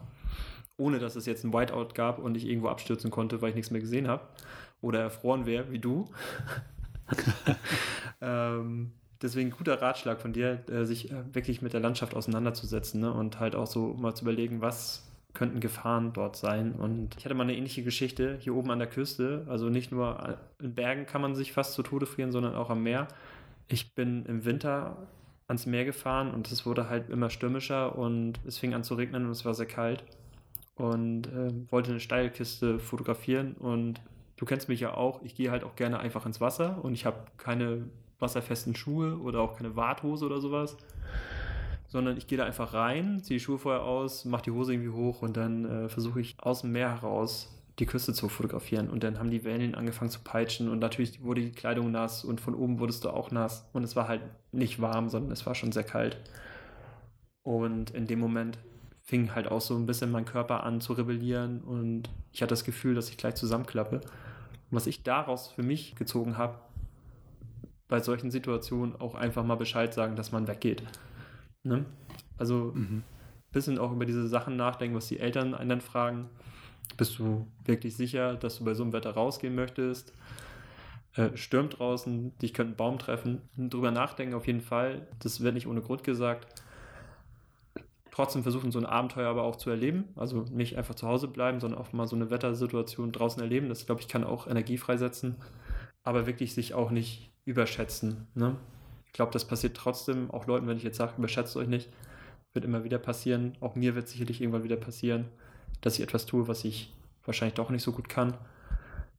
[0.77, 3.71] ohne dass es jetzt ein Whiteout gab und ich irgendwo abstürzen konnte, weil ich nichts
[3.71, 4.23] mehr gesehen habe
[4.81, 6.05] oder erfroren wäre, wie du.
[8.21, 13.11] ähm, deswegen guter Ratschlag von dir, äh, sich äh, wirklich mit der Landschaft auseinanderzusetzen ne?
[13.11, 16.73] und halt auch so mal zu überlegen, was könnten Gefahren dort sein.
[16.73, 19.45] Und ich hatte mal eine ähnliche Geschichte hier oben an der Küste.
[19.47, 22.81] Also nicht nur in Bergen kann man sich fast zu Tode frieren, sondern auch am
[22.81, 23.07] Meer.
[23.67, 25.07] Ich bin im Winter
[25.47, 29.25] ans Meer gefahren und es wurde halt immer stürmischer und es fing an zu regnen
[29.25, 30.03] und es war sehr kalt
[30.77, 33.99] und äh, wollte eine Steilkiste fotografieren und
[34.37, 37.05] du kennst mich ja auch, ich gehe halt auch gerne einfach ins Wasser und ich
[37.05, 37.85] habe keine
[38.19, 40.77] wasserfesten Schuhe oder auch keine Warthose oder sowas,
[41.87, 44.91] sondern ich gehe da einfach rein, ziehe die Schuhe vorher aus, mache die Hose irgendwie
[44.91, 49.03] hoch und dann äh, versuche ich aus dem Meer heraus die Küste zu fotografieren und
[49.03, 52.55] dann haben die Wellen angefangen zu peitschen und natürlich wurde die Kleidung nass und von
[52.55, 55.71] oben wurdest du auch nass und es war halt nicht warm, sondern es war schon
[55.71, 56.17] sehr kalt.
[57.43, 58.57] Und in dem Moment
[59.07, 62.65] fing halt auch so ein bisschen mein Körper an zu rebellieren und ich hatte das
[62.65, 64.01] Gefühl, dass ich gleich zusammenklappe.
[64.01, 64.03] Und
[64.69, 66.59] was ich daraus für mich gezogen habe,
[67.87, 70.83] bei solchen Situationen auch einfach mal Bescheid sagen, dass man weggeht.
[71.63, 71.85] Ne?
[72.37, 73.03] Also ein mhm.
[73.53, 76.29] bisschen auch über diese Sachen nachdenken, was die Eltern einen dann fragen.
[76.97, 80.11] Bist du wirklich sicher, dass du bei so einem Wetter rausgehen möchtest?
[81.13, 83.41] Äh, stürmt draußen, dich könnte ein Baum treffen.
[83.55, 85.07] Drüber nachdenken auf jeden Fall.
[85.19, 86.45] Das wird nicht ohne Grund gesagt
[88.17, 90.05] trotzdem versuchen, so ein Abenteuer aber auch zu erleben.
[90.15, 93.69] Also nicht einfach zu Hause bleiben, sondern auch mal so eine Wettersituation draußen erleben.
[93.69, 95.35] Das, glaube ich, kann auch Energie freisetzen.
[96.03, 98.25] Aber wirklich sich auch nicht überschätzen.
[98.33, 98.55] Ne?
[99.05, 101.89] Ich glaube, das passiert trotzdem auch Leuten, wenn ich jetzt sage, überschätzt euch nicht,
[102.53, 103.55] wird immer wieder passieren.
[103.59, 105.25] Auch mir wird sicherlich irgendwann wieder passieren,
[105.81, 106.91] dass ich etwas tue, was ich
[107.23, 108.33] wahrscheinlich doch nicht so gut kann.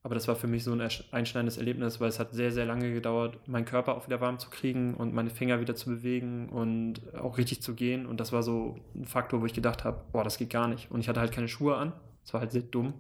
[0.02, 2.92] Aber das war für mich so ein einschneidendes Erlebnis, weil es hat sehr, sehr lange
[2.92, 7.14] gedauert, meinen Körper auch wieder warm zu kriegen und meine Finger wieder zu bewegen und
[7.14, 8.06] auch richtig zu gehen.
[8.06, 10.90] Und das war so ein Faktor, wo ich gedacht habe, boah, das geht gar nicht.
[10.90, 11.92] Und ich hatte halt keine Schuhe an.
[12.22, 12.94] Das war halt sehr dumm.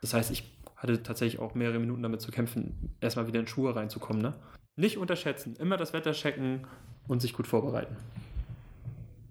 [0.00, 3.76] Das heißt, ich hatte tatsächlich auch mehrere Minuten damit zu kämpfen, erstmal wieder in Schuhe
[3.76, 4.22] reinzukommen.
[4.22, 4.34] Ne?
[4.76, 6.66] Nicht unterschätzen, immer das Wetter checken
[7.06, 7.96] und sich gut vorbereiten.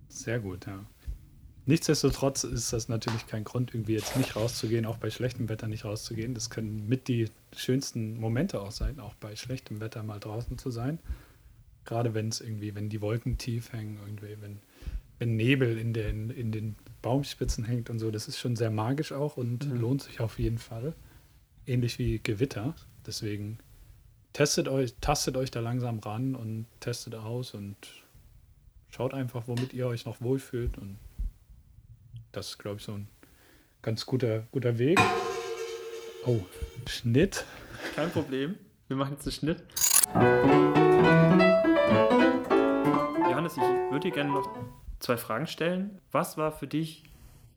[0.10, 0.80] Sehr gut, ja.
[1.70, 5.86] Nichtsdestotrotz ist das natürlich kein Grund, irgendwie jetzt nicht rauszugehen, auch bei schlechtem Wetter nicht
[5.86, 6.34] rauszugehen.
[6.34, 10.72] Das können mit die schönsten Momente auch sein, auch bei schlechtem Wetter mal draußen zu
[10.72, 10.98] sein.
[11.86, 14.58] Gerade wenn es irgendwie, wenn die Wolken tief hängen, irgendwie, wenn,
[15.20, 19.12] wenn Nebel in den, in den Baumspitzen hängt und so, das ist schon sehr magisch
[19.12, 19.80] auch und mhm.
[19.80, 20.96] lohnt sich auf jeden Fall.
[21.68, 22.74] Ähnlich wie Gewitter.
[23.06, 23.60] Deswegen
[24.34, 27.78] testet euch, tastet euch da langsam ran und testet aus und
[28.90, 30.98] schaut einfach, womit ihr euch noch wohlfühlt und
[32.32, 33.08] das ist, glaube ich, so ein
[33.82, 35.00] ganz guter, guter Weg.
[36.26, 36.42] Oh,
[36.88, 37.46] Schnitt.
[37.96, 38.56] Kein Problem.
[38.88, 39.64] Wir machen jetzt einen Schnitt.
[43.30, 44.50] Johannes, ich würde dir gerne noch
[45.00, 46.02] zwei Fragen stellen.
[46.12, 47.04] Was war für dich,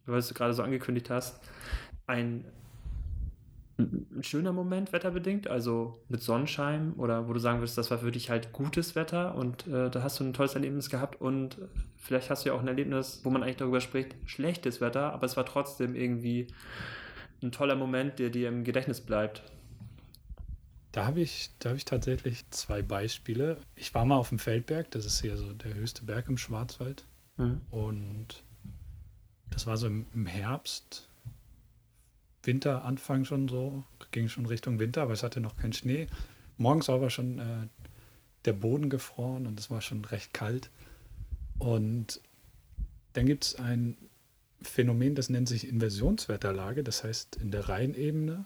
[0.07, 1.41] weil du gerade so angekündigt hast,
[2.07, 2.45] ein,
[3.79, 8.13] ein schöner Moment wetterbedingt, also mit Sonnenschein oder wo du sagen würdest, das war für
[8.13, 11.59] dich halt gutes Wetter und äh, da hast du ein tolles Erlebnis gehabt und
[11.97, 15.25] vielleicht hast du ja auch ein Erlebnis, wo man eigentlich darüber spricht, schlechtes Wetter, aber
[15.25, 16.49] es war trotzdem irgendwie
[17.43, 19.43] ein toller Moment, der dir im Gedächtnis bleibt.
[20.93, 23.57] Da habe ich, hab ich tatsächlich zwei Beispiele.
[23.75, 27.07] Ich war mal auf dem Feldberg, das ist hier so der höchste Berg im Schwarzwald.
[27.39, 27.63] Mhm.
[27.71, 28.45] Und
[29.51, 31.09] das war so im, im Herbst,
[32.43, 36.07] Winteranfang schon so, ging schon Richtung Winter, aber es hatte noch keinen Schnee.
[36.57, 37.67] Morgens war aber schon äh,
[38.45, 40.71] der Boden gefroren und es war schon recht kalt.
[41.59, 42.21] Und
[43.13, 43.97] dann gibt es ein
[44.63, 46.83] Phänomen, das nennt sich Inversionswetterlage.
[46.83, 48.45] Das heißt, in der Rheinebene,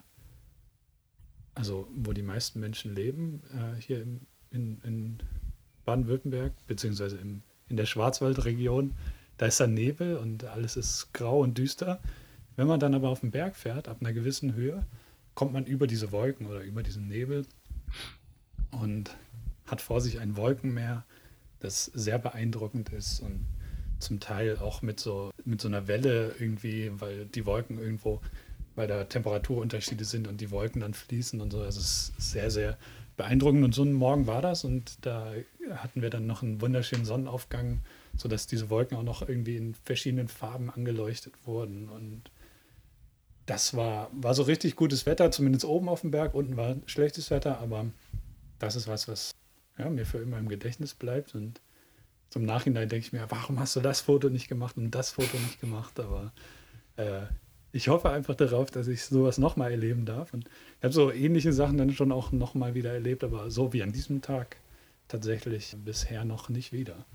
[1.55, 5.17] also wo die meisten Menschen leben, äh, hier in, in, in
[5.85, 8.93] Baden-Württemberg, beziehungsweise im, in der Schwarzwaldregion,
[9.37, 12.01] da ist dann Nebel und alles ist grau und düster.
[12.57, 14.85] Wenn man dann aber auf den Berg fährt, ab einer gewissen Höhe,
[15.35, 17.45] kommt man über diese Wolken oder über diesen Nebel
[18.71, 19.15] und
[19.67, 21.05] hat vor sich ein Wolkenmeer,
[21.59, 23.45] das sehr beeindruckend ist und
[23.99, 28.21] zum Teil auch mit so, mit so einer Welle irgendwie, weil die Wolken irgendwo,
[28.75, 31.61] weil da Temperaturunterschiede sind und die Wolken dann fließen und so.
[31.61, 32.77] Also es ist sehr, sehr
[33.17, 33.63] beeindruckend.
[33.65, 35.31] Und so ein Morgen war das und da
[35.75, 37.81] hatten wir dann noch einen wunderschönen Sonnenaufgang,
[38.15, 41.89] sodass diese Wolken auch noch irgendwie in verschiedenen Farben angeleuchtet wurden.
[41.89, 42.31] Und
[43.47, 46.35] das war, war so richtig gutes Wetter, zumindest oben auf dem Berg.
[46.35, 47.87] Unten war schlechtes Wetter, aber
[48.59, 49.31] das ist was, was
[49.77, 51.33] ja, mir für immer im Gedächtnis bleibt.
[51.33, 51.61] Und
[52.29, 55.37] zum Nachhinein denke ich mir, warum hast du das Foto nicht gemacht und das Foto
[55.37, 55.97] nicht gemacht?
[55.99, 56.33] Aber
[56.97, 57.21] äh,
[57.71, 60.33] ich hoffe einfach darauf, dass ich sowas nochmal erleben darf.
[60.33, 60.45] Und
[60.77, 63.93] ich habe so ähnliche Sachen dann schon auch nochmal wieder erlebt, aber so wie an
[63.93, 64.57] diesem Tag
[65.07, 67.05] tatsächlich bisher noch nicht wieder.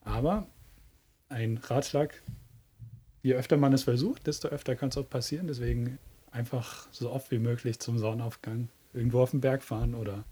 [0.00, 0.46] Aber
[1.28, 2.22] ein Ratschlag,
[3.24, 5.48] je öfter man es versucht, desto öfter kann es auch passieren.
[5.48, 5.98] Deswegen
[6.30, 10.24] einfach so oft wie möglich zum Sonnenaufgang irgendwo auf den Berg fahren oder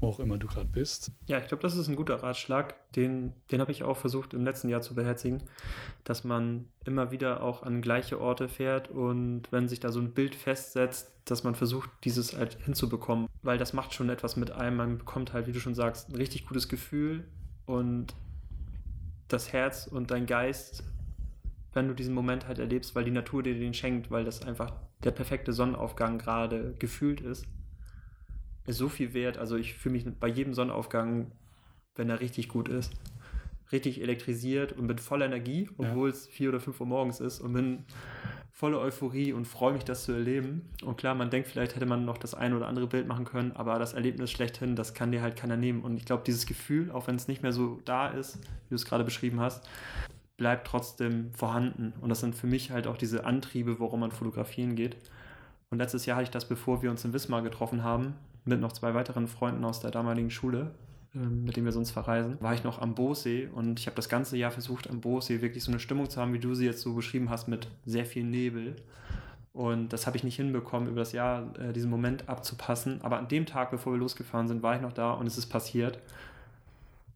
[0.00, 1.10] wo auch immer du gerade bist.
[1.26, 2.74] Ja, ich glaube, das ist ein guter Ratschlag.
[2.92, 5.42] Den, den habe ich auch versucht im letzten Jahr zu beherzigen,
[6.04, 10.12] dass man immer wieder auch an gleiche Orte fährt und wenn sich da so ein
[10.14, 14.76] Bild festsetzt, dass man versucht, dieses halt hinzubekommen, weil das macht schon etwas mit einem.
[14.76, 17.24] Man bekommt halt, wie du schon sagst, ein richtig gutes Gefühl
[17.66, 18.14] und
[19.26, 20.84] das Herz und dein Geist,
[21.72, 24.72] wenn du diesen Moment halt erlebst, weil die Natur dir den schenkt, weil das einfach
[25.04, 27.46] der perfekte Sonnenaufgang gerade gefühlt ist
[28.68, 29.38] ist so viel wert.
[29.38, 31.32] Also ich fühle mich bei jedem Sonnenaufgang,
[31.96, 32.92] wenn er richtig gut ist,
[33.72, 36.14] richtig elektrisiert und mit voller Energie, obwohl ja.
[36.14, 37.84] es vier oder fünf Uhr morgens ist und bin
[38.52, 40.68] voller Euphorie und freue mich, das zu erleben.
[40.84, 43.52] Und klar, man denkt, vielleicht hätte man noch das ein oder andere Bild machen können,
[43.52, 45.82] aber das Erlebnis schlechthin, das kann dir halt keiner nehmen.
[45.82, 48.74] Und ich glaube, dieses Gefühl, auch wenn es nicht mehr so da ist, wie du
[48.74, 49.66] es gerade beschrieben hast,
[50.38, 51.92] bleibt trotzdem vorhanden.
[52.00, 54.96] Und das sind für mich halt auch diese Antriebe, worum man fotografieren geht.
[55.68, 58.14] Und letztes Jahr hatte ich das, bevor wir uns in Wismar getroffen haben,
[58.46, 60.70] mit noch zwei weiteren Freunden aus der damaligen Schule,
[61.14, 64.08] ähm, mit denen wir sonst verreisen, war ich noch am Boossee und ich habe das
[64.08, 66.80] ganze Jahr versucht, am Boossee wirklich so eine Stimmung zu haben, wie du sie jetzt
[66.80, 68.76] so beschrieben hast, mit sehr viel Nebel.
[69.52, 73.00] Und das habe ich nicht hinbekommen, über das Jahr äh, diesen Moment abzupassen.
[73.02, 75.46] Aber an dem Tag, bevor wir losgefahren sind, war ich noch da und es ist
[75.46, 75.98] passiert.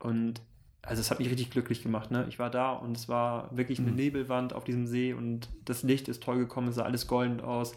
[0.00, 0.40] Und
[0.82, 2.10] also es hat mich richtig glücklich gemacht.
[2.10, 2.26] Ne?
[2.28, 3.96] Ich war da und es war wirklich eine mhm.
[3.96, 7.74] Nebelwand auf diesem See und das Licht ist toll gekommen, es sah alles golden aus.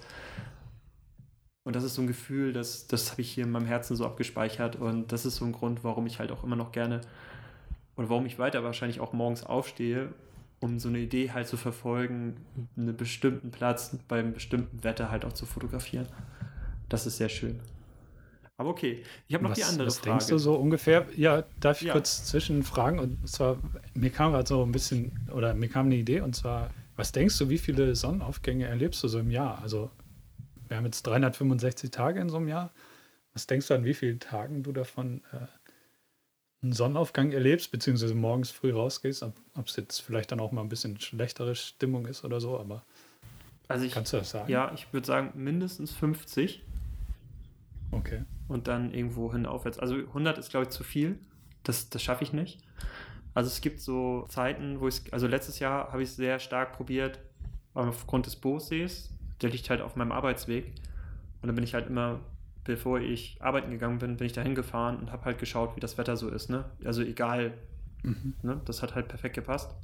[1.63, 4.05] Und das ist so ein Gefühl, das, das habe ich hier in meinem Herzen so
[4.05, 4.75] abgespeichert.
[4.75, 7.01] Und das ist so ein Grund, warum ich halt auch immer noch gerne
[7.95, 10.09] oder warum ich weiter wahrscheinlich auch morgens aufstehe,
[10.59, 12.37] um so eine Idee halt zu verfolgen,
[12.75, 16.07] einen bestimmten Platz beim bestimmten Wetter halt auch zu fotografieren.
[16.89, 17.59] Das ist sehr schön.
[18.57, 20.15] Aber okay, ich habe noch was, die andere was Frage.
[20.15, 21.05] Was denkst du so ungefähr?
[21.15, 21.93] Ja, darf ich ja.
[21.93, 22.99] kurz zwischenfragen?
[22.99, 23.57] Und zwar,
[23.93, 27.37] mir kam gerade so ein bisschen, oder mir kam eine Idee, und zwar, was denkst
[27.37, 29.61] du, wie viele Sonnenaufgänge erlebst du so im Jahr?
[29.61, 29.91] Also
[30.69, 32.71] wir haben jetzt 365 Tage in so einem Jahr.
[33.33, 35.39] Was denkst du an wie vielen Tagen du davon äh,
[36.63, 39.21] einen Sonnenaufgang erlebst, beziehungsweise morgens früh rausgehst?
[39.23, 42.85] Ob es jetzt vielleicht dann auch mal ein bisschen schlechtere Stimmung ist oder so, aber
[43.67, 44.49] also ich, kannst du das sagen?
[44.49, 46.61] Ja, ich würde sagen mindestens 50.
[47.91, 48.23] Okay.
[48.47, 49.79] Und dann irgendwo hin aufwärts.
[49.79, 51.19] Also 100 ist, glaube ich, zu viel.
[51.63, 52.59] Das, das schaffe ich nicht.
[53.33, 56.73] Also es gibt so Zeiten, wo ich, also letztes Jahr habe ich es sehr stark
[56.73, 57.19] probiert,
[57.73, 60.73] aufgrund des Boossees der liegt halt auf meinem Arbeitsweg.
[61.41, 62.19] Und dann bin ich halt immer,
[62.63, 65.97] bevor ich arbeiten gegangen bin, bin ich da hingefahren und habe halt geschaut, wie das
[65.97, 66.49] Wetter so ist.
[66.49, 66.65] Ne?
[66.83, 67.53] Also egal,
[68.03, 68.33] mhm.
[68.41, 68.61] ne?
[68.65, 69.75] das hat halt perfekt gepasst.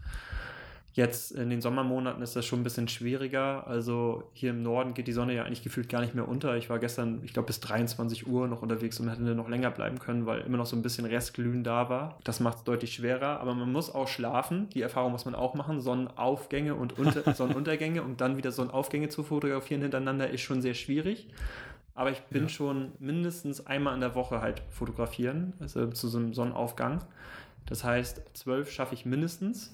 [0.93, 3.65] Jetzt in den Sommermonaten ist das schon ein bisschen schwieriger.
[3.65, 6.57] Also hier im Norden geht die Sonne ja eigentlich gefühlt gar nicht mehr unter.
[6.57, 9.99] Ich war gestern, ich glaube, bis 23 Uhr noch unterwegs und hätte noch länger bleiben
[9.99, 12.19] können, weil immer noch so ein bisschen Restglühen da war.
[12.25, 13.39] Das macht es deutlich schwerer.
[13.39, 14.67] Aber man muss auch schlafen.
[14.71, 15.79] Die Erfahrung muss man auch machen.
[15.79, 21.29] Sonnenaufgänge und unter Sonnenuntergänge und dann wieder Sonnenaufgänge zu fotografieren hintereinander ist schon sehr schwierig.
[21.95, 22.49] Aber ich bin ja.
[22.49, 26.99] schon mindestens einmal in der Woche halt fotografieren, also zu so einem Sonnenaufgang.
[27.65, 29.71] Das heißt, zwölf schaffe ich mindestens.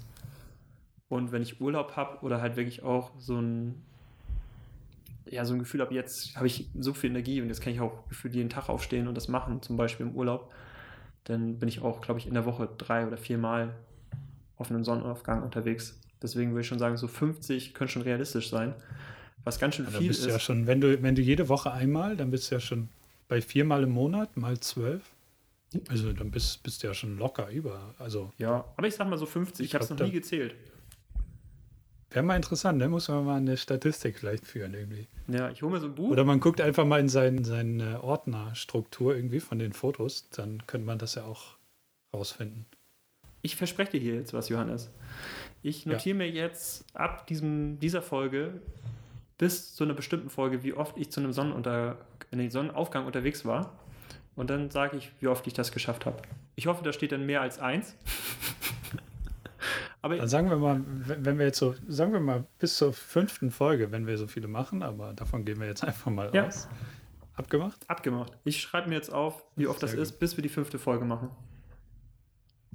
[1.10, 3.76] Und wenn ich Urlaub habe oder halt wirklich auch so ein,
[5.26, 7.80] ja, so ein Gefühl habe, jetzt habe ich so viel Energie und jetzt kann ich
[7.80, 10.52] auch gefühlt jeden Tag aufstehen und das machen, zum Beispiel im Urlaub,
[11.24, 13.76] dann bin ich auch, glaube ich, in der Woche drei oder vier Mal
[14.58, 16.00] auf einem Sonnenaufgang unterwegs.
[16.22, 18.74] Deswegen würde ich schon sagen, so 50 können schon realistisch sein.
[19.44, 20.28] Was ganz schön ja, viel bist ist.
[20.28, 22.90] Ja schon, wenn du, wenn du jede Woche einmal, dann bist du ja schon
[23.28, 25.04] bei viermal im Monat, mal zwölf.
[25.90, 27.94] Also dann bist, bist du ja schon locker über.
[28.00, 29.60] Also, ja, aber ich sag mal so 50.
[29.60, 30.56] Ich, ich habe es noch nie gezählt.
[32.10, 32.88] Wäre mal interessant, ne?
[32.88, 35.08] Muss man mal eine Statistik vielleicht führen irgendwie.
[35.28, 36.10] Ja, ich hole mir so ein Buch.
[36.10, 40.88] Oder man guckt einfach mal in seine sein Ordnerstruktur irgendwie von den Fotos, dann könnte
[40.88, 41.58] man das ja auch
[42.14, 42.66] rausfinden.
[43.42, 44.90] Ich verspreche dir hier jetzt was, Johannes.
[45.62, 46.26] Ich notiere ja.
[46.26, 48.62] mir jetzt ab diesem, dieser Folge
[49.38, 51.98] bis zu einer bestimmten Folge, wie oft ich zu einem Sonnenunter
[52.32, 53.78] den Sonnenaufgang unterwegs war.
[54.36, 56.22] Und dann sage ich, wie oft ich das geschafft habe.
[56.56, 57.96] Ich hoffe, da steht dann mehr als eins.
[60.08, 63.52] Aber Dann sagen wir mal, wenn wir jetzt so, sagen wir mal bis zur fünften
[63.52, 66.48] Folge, wenn wir so viele machen, aber davon gehen wir jetzt einfach mal ja.
[66.48, 66.70] aus.
[67.36, 67.78] Abgemacht?
[67.90, 68.32] Abgemacht.
[68.46, 70.00] Ich schreibe mir jetzt auf, wie oft das gut.
[70.00, 71.30] ist, bis wir die fünfte Folge machen.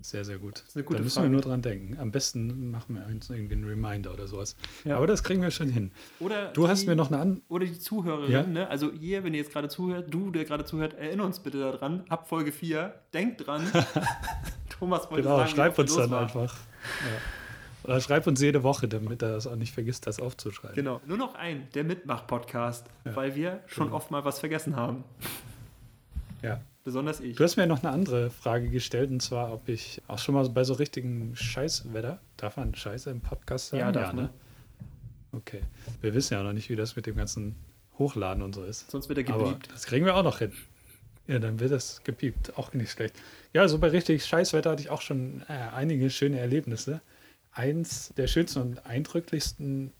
[0.02, 0.62] Sehr, sehr gut.
[0.74, 1.26] da müssen Frage.
[1.26, 1.96] wir nur dran denken.
[1.98, 4.56] Am besten machen wir uns irgendwie einen Reminder oder sowas.
[4.84, 4.96] Ja.
[4.96, 5.90] Aber das kriegen wir schon hin.
[6.20, 7.42] Oder du die, hast mir noch eine an.
[7.48, 8.42] Oder die Zuhörerin, ja?
[8.42, 8.68] ne?
[8.68, 12.04] also ihr, wenn ihr jetzt gerade zuhört, du, der gerade zuhört, erinnere uns bitte daran,
[12.08, 13.62] ab Folge 4, denkt dran.
[14.68, 16.22] Thomas wollte genau, sagen, schreib uns dann war.
[16.22, 16.56] einfach.
[16.82, 17.20] Ja.
[17.84, 20.76] Oder schreib uns jede Woche, damit er das auch nicht vergisst, das aufzuschreiben.
[20.76, 23.16] Genau, nur noch ein, der Mitmach-Podcast, ja.
[23.16, 23.96] weil wir schon genau.
[23.96, 25.04] oft mal was vergessen haben.
[26.42, 26.60] Ja.
[26.84, 27.36] Besonders ich.
[27.36, 30.48] Du hast mir noch eine andere Frage gestellt, und zwar, ob ich auch schon mal
[30.48, 33.80] bei so richtigen Scheißwetter, darf man Scheiße im Podcast sagen?
[33.80, 34.30] Ja, darf ja, ne?
[35.32, 35.62] Okay.
[36.00, 37.54] Wir wissen ja noch nicht, wie das mit dem ganzen
[37.98, 38.90] Hochladen und so ist.
[38.90, 39.34] Sonst wird er.
[39.34, 40.52] Aber das kriegen wir auch noch hin.
[41.26, 42.56] Ja, dann wird das gepiept.
[42.58, 43.14] Auch nicht schlecht.
[43.52, 47.00] Ja, so bei richtig Scheißwetter hatte ich auch schon äh, einige schöne Erlebnisse
[47.52, 49.92] eins der schönsten und eindrücklichsten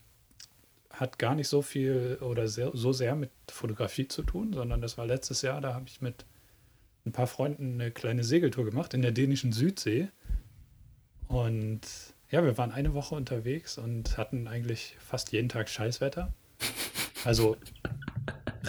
[0.90, 4.98] hat gar nicht so viel oder sehr, so sehr mit Fotografie zu tun, sondern das
[4.98, 6.26] war letztes Jahr, da habe ich mit
[7.06, 10.08] ein paar Freunden eine kleine Segeltour gemacht in der dänischen Südsee.
[11.28, 11.80] Und
[12.30, 16.32] ja, wir waren eine Woche unterwegs und hatten eigentlich fast jeden Tag Scheißwetter.
[17.24, 17.56] Also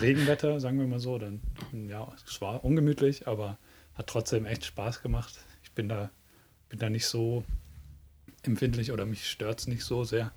[0.02, 1.18] Regenwetter, sagen wir mal so.
[1.18, 1.42] Dann,
[1.88, 3.58] ja, es war ungemütlich, aber
[3.94, 5.40] hat trotzdem echt Spaß gemacht.
[5.64, 6.10] Ich bin da,
[6.70, 7.44] bin da nicht so
[8.44, 10.32] empfindlich oder mich stört es nicht so sehr.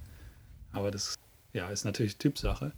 [0.73, 1.17] Aber das
[1.53, 2.73] ja, ist natürlich Typsache.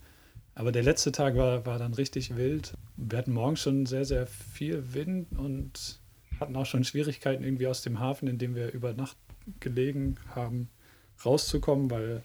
[0.55, 2.73] Aber der letzte Tag war, war dann richtig wild.
[2.97, 5.99] Wir hatten morgens schon sehr, sehr viel Wind und
[6.39, 9.17] hatten auch schon Schwierigkeiten, irgendwie aus dem Hafen, in dem wir über Nacht
[9.59, 10.69] gelegen haben,
[11.25, 12.23] rauszukommen, weil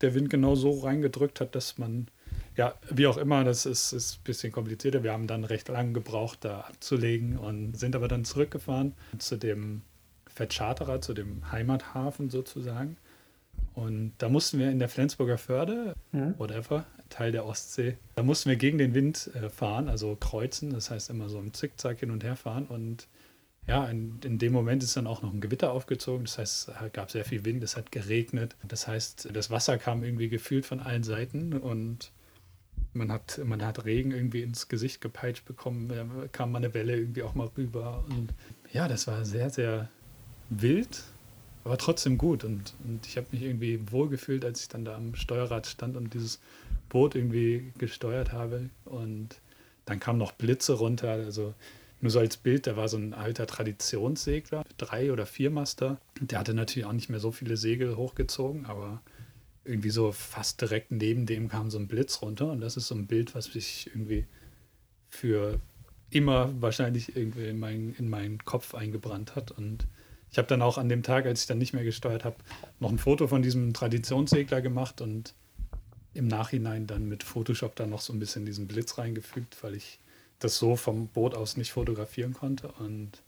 [0.00, 2.08] der Wind genau so reingedrückt hat, dass man,
[2.56, 5.02] ja, wie auch immer, das ist, ist ein bisschen komplizierter.
[5.02, 9.82] Wir haben dann recht lang gebraucht, da abzulegen und sind aber dann zurückgefahren zu dem
[10.26, 12.96] Vercharterer zu dem Heimathafen sozusagen.
[13.74, 16.34] Und da mussten wir in der Flensburger Förde, mhm.
[16.38, 20.90] whatever, Teil der Ostsee, da mussten wir gegen den Wind äh, fahren, also kreuzen, das
[20.90, 22.66] heißt immer so im Zickzack hin und her fahren.
[22.66, 23.08] Und
[23.66, 26.92] ja, in, in, dem Moment ist dann auch noch ein Gewitter aufgezogen, das heißt, es
[26.92, 28.56] gab sehr viel Wind, es hat geregnet.
[28.66, 32.12] Das heißt, das Wasser kam irgendwie gefühlt von allen Seiten und
[32.92, 36.96] man hat, man hat Regen irgendwie ins Gesicht gepeitscht bekommen, da kam mal eine Welle
[36.96, 38.04] irgendwie auch mal rüber.
[38.08, 38.32] Und
[38.72, 39.88] ja, das war sehr, sehr
[40.48, 41.02] wild,
[41.64, 42.44] aber trotzdem gut.
[42.44, 46.14] Und, und ich habe mich irgendwie wohlgefühlt, als ich dann da am Steuerrad stand und
[46.14, 46.40] dieses
[46.88, 48.70] Boot irgendwie gesteuert habe.
[48.84, 49.40] Und
[49.84, 51.12] dann kamen noch Blitze runter.
[51.12, 51.54] Also
[52.00, 56.00] nur so als Bild, da war so ein alter Traditionssegler, drei oder vier Master.
[56.20, 59.00] Der hatte natürlich auch nicht mehr so viele Segel hochgezogen, aber
[59.64, 62.50] irgendwie so fast direkt neben dem kam so ein Blitz runter.
[62.50, 64.26] Und das ist so ein Bild, was sich irgendwie
[65.08, 65.60] für
[66.10, 69.50] immer wahrscheinlich irgendwie in, mein, in meinen Kopf eingebrannt hat.
[69.50, 69.86] Und
[70.30, 72.36] ich habe dann auch an dem Tag, als ich dann nicht mehr gesteuert habe,
[72.78, 75.34] noch ein Foto von diesem Traditionssegler gemacht und
[76.14, 80.00] im Nachhinein dann mit Photoshop dann noch so ein bisschen diesen Blitz reingefügt, weil ich
[80.40, 82.68] das so vom Boot aus nicht fotografieren konnte.
[82.72, 83.22] Und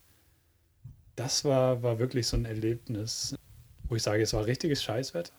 [1.15, 3.37] das war, war wirklich so ein Erlebnis,
[3.85, 5.33] wo ich sage, es war richtiges Scheißwetter.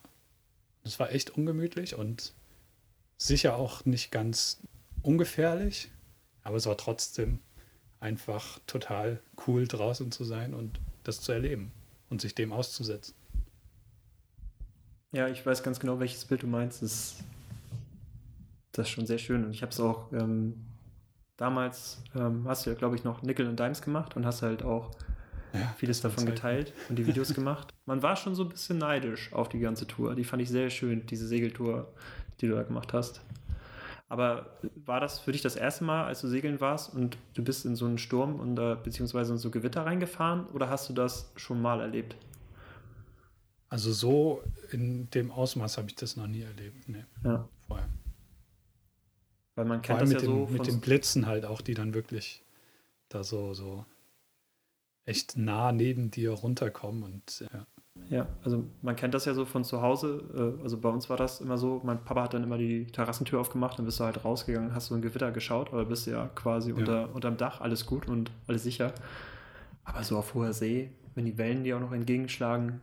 [0.83, 2.33] Es war echt ungemütlich und
[3.17, 4.59] sicher auch nicht ganz
[5.01, 5.89] ungefährlich,
[6.43, 7.39] aber es war trotzdem
[7.99, 11.71] einfach total cool draußen zu sein und das zu erleben
[12.09, 13.15] und sich dem auszusetzen.
[15.13, 16.81] Ja, ich weiß ganz genau, welches Bild du meinst.
[16.81, 17.23] Das,
[18.71, 19.45] das ist schon sehr schön.
[19.45, 20.65] Und ich habe es auch ähm,
[21.37, 24.63] damals, ähm, hast du ja, glaube ich, noch Nickel und Dimes gemacht und hast halt
[24.63, 24.91] auch
[25.53, 27.73] ja, vieles davon geteilt und die Videos gemacht.
[27.85, 30.15] Man war schon so ein bisschen neidisch auf die ganze Tour.
[30.15, 31.93] Die fand ich sehr schön, diese Segeltour,
[32.41, 33.21] die du da gemacht hast.
[34.09, 37.65] Aber war das für dich das erste Mal, als du segeln warst und du bist
[37.65, 41.61] in so einen Sturm und beziehungsweise in so Gewitter reingefahren oder hast du das schon
[41.61, 42.15] mal erlebt?
[43.69, 46.87] Also so in dem Ausmaß habe ich das noch nie erlebt.
[46.87, 47.49] Nee, ja.
[47.67, 47.89] vorher.
[49.55, 50.47] Weil man kennt das ja dem, so.
[50.51, 52.43] Mit den Blitzen halt auch, die dann wirklich
[53.09, 53.83] da so, so
[55.05, 57.65] echt nah neben dir runterkommen und ja.
[58.09, 60.55] Ja, also man kennt das ja so von zu Hause.
[60.59, 63.39] Äh, also bei uns war das immer so, mein Papa hat dann immer die Terrassentür
[63.39, 66.71] aufgemacht, dann bist du halt rausgegangen, hast so ein Gewitter geschaut, aber bist ja quasi
[66.71, 66.75] ja.
[66.75, 68.93] Unter, unterm Dach, alles gut und alles sicher.
[69.83, 72.81] Aber so auf hoher See, wenn die Wellen dir auch noch entgegenschlagen,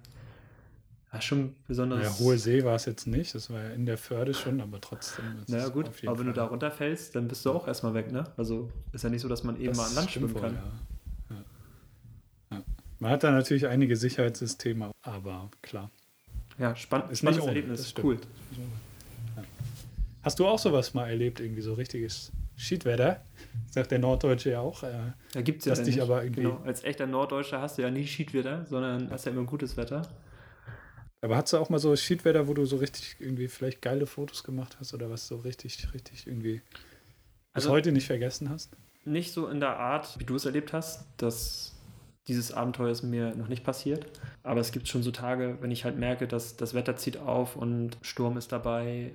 [1.12, 2.21] ja, schon besonders.
[2.21, 4.81] Ja, hohe See war es jetzt nicht, das war ja in der Förde schon, aber
[4.81, 5.25] trotzdem.
[5.49, 6.25] Naja, gut, aber wenn Fall.
[6.27, 8.25] du da runterfällst, dann bist du auch erstmal weg, ne?
[8.37, 10.55] Also ist ja nicht so, dass man eben das mal an Land schwimmen kann.
[10.55, 10.73] Ja.
[13.01, 15.90] Man hat da natürlich einige Sicherheitssysteme, aber klar.
[16.59, 17.80] Ja, spann ist spannendes Erlebnis.
[17.80, 18.18] Ist cool.
[19.36, 19.42] Ja.
[20.22, 23.24] Hast du auch sowas mal erlebt, irgendwie so richtiges Schiedwetter?
[23.70, 24.82] Sagt der Norddeutsche ja auch.
[24.82, 24.92] Äh,
[25.32, 26.42] da gibt es ja dich aber irgendwie.
[26.42, 26.61] Genau.
[26.64, 30.07] Als echter Norddeutscher hast du ja nie Schiedwetter, sondern hast ja immer gutes Wetter.
[31.22, 34.44] Aber hast du auch mal so Schiedwetter, wo du so richtig irgendwie vielleicht geile Fotos
[34.44, 36.61] gemacht hast oder was so richtig, richtig irgendwie
[37.55, 38.76] bis also, heute nicht vergessen hast?
[39.07, 41.74] Nicht so in der Art, wie du es erlebt hast, dass
[42.31, 44.07] dieses Abenteuer ist mir noch nicht passiert.
[44.45, 47.57] Aber es gibt schon so Tage, wenn ich halt merke, dass das Wetter zieht auf
[47.57, 49.11] und Sturm ist dabei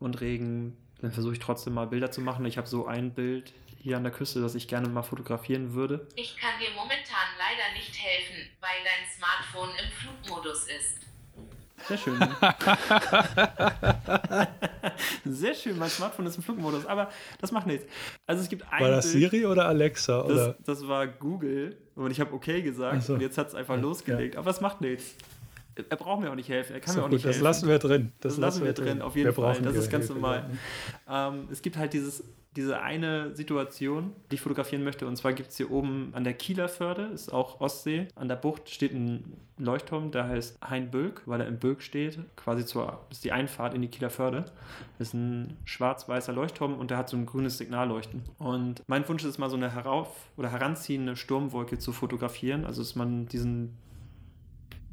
[0.00, 2.46] und Regen, dann versuche ich trotzdem mal Bilder zu machen.
[2.46, 6.06] Ich habe so ein Bild hier an der Küste, das ich gerne mal fotografieren würde.
[6.16, 11.00] Ich kann dir momentan leider nicht helfen, weil dein Smartphone im Flugmodus ist.
[11.86, 12.18] Sehr schön.
[15.26, 17.86] Sehr schön, mein Smartphone ist im Flugmodus, aber das macht nichts.
[18.26, 20.22] Also es gibt ein War das Bild, Siri oder Alexa?
[20.22, 20.54] Oder?
[20.54, 23.14] Das, das war Google und ich habe okay gesagt so.
[23.14, 24.34] und jetzt hat es einfach losgelegt.
[24.34, 24.40] Ja.
[24.40, 25.16] Aber es macht nichts.
[25.76, 26.74] Er braucht mir auch nicht helfen.
[26.74, 27.38] Er kann so, mir auch gut, nicht helfen.
[27.38, 28.12] Das lassen wir drin.
[28.20, 29.60] Das, das lassen wir drin, auf jeden wir Fall.
[29.60, 30.50] Das ist ganz Hilfe, normal.
[31.08, 32.24] Ähm, es gibt halt dieses
[32.56, 35.06] diese eine Situation, die ich fotografieren möchte.
[35.06, 38.08] Und zwar gibt es hier oben an der Kieler Förde, ist auch Ostsee.
[38.14, 42.18] An der Bucht steht ein Leuchtturm, der heißt Hainbölk, weil er im Bölk steht.
[42.34, 44.46] Quasi zur, ist die Einfahrt in die Kieler Förde.
[44.98, 48.22] Das ist ein schwarz-weißer Leuchtturm und der hat so ein grünes Signalleuchten.
[48.38, 52.64] Und mein Wunsch ist mal so eine herauf- oder heranziehende Sturmwolke zu fotografieren.
[52.64, 53.76] Also, dass man diesen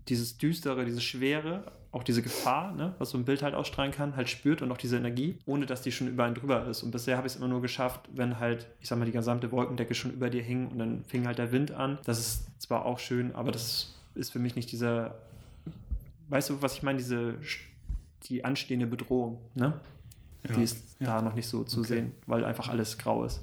[0.10, 4.16] dieses Düstere, diese Schwere, auch diese Gefahr, ne, was so ein Bild halt ausstrahlen kann,
[4.16, 6.82] halt spürt und auch diese Energie, ohne dass die schon über einen drüber ist.
[6.84, 9.52] Und bisher habe ich es immer nur geschafft, wenn halt, ich sag mal, die gesamte
[9.52, 12.00] Wolkendecke schon über dir hing und dann fing halt der Wind an.
[12.06, 15.16] Das ist zwar auch schön, aber das ist für mich nicht dieser,
[16.30, 17.36] weißt du, was ich meine, diese,
[18.24, 19.80] die anstehende Bedrohung, ne?
[20.48, 21.06] Ja, die ist ja.
[21.06, 21.88] da noch nicht so zu okay.
[21.88, 23.42] sehen, weil einfach alles grau ist.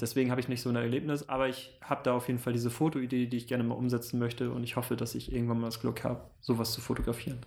[0.00, 2.70] Deswegen habe ich nicht so ein Erlebnis, aber ich habe da auf jeden Fall diese
[2.70, 5.80] Fotoidee, die ich gerne mal umsetzen möchte und ich hoffe, dass ich irgendwann mal das
[5.80, 7.38] Glück habe, sowas zu fotografieren.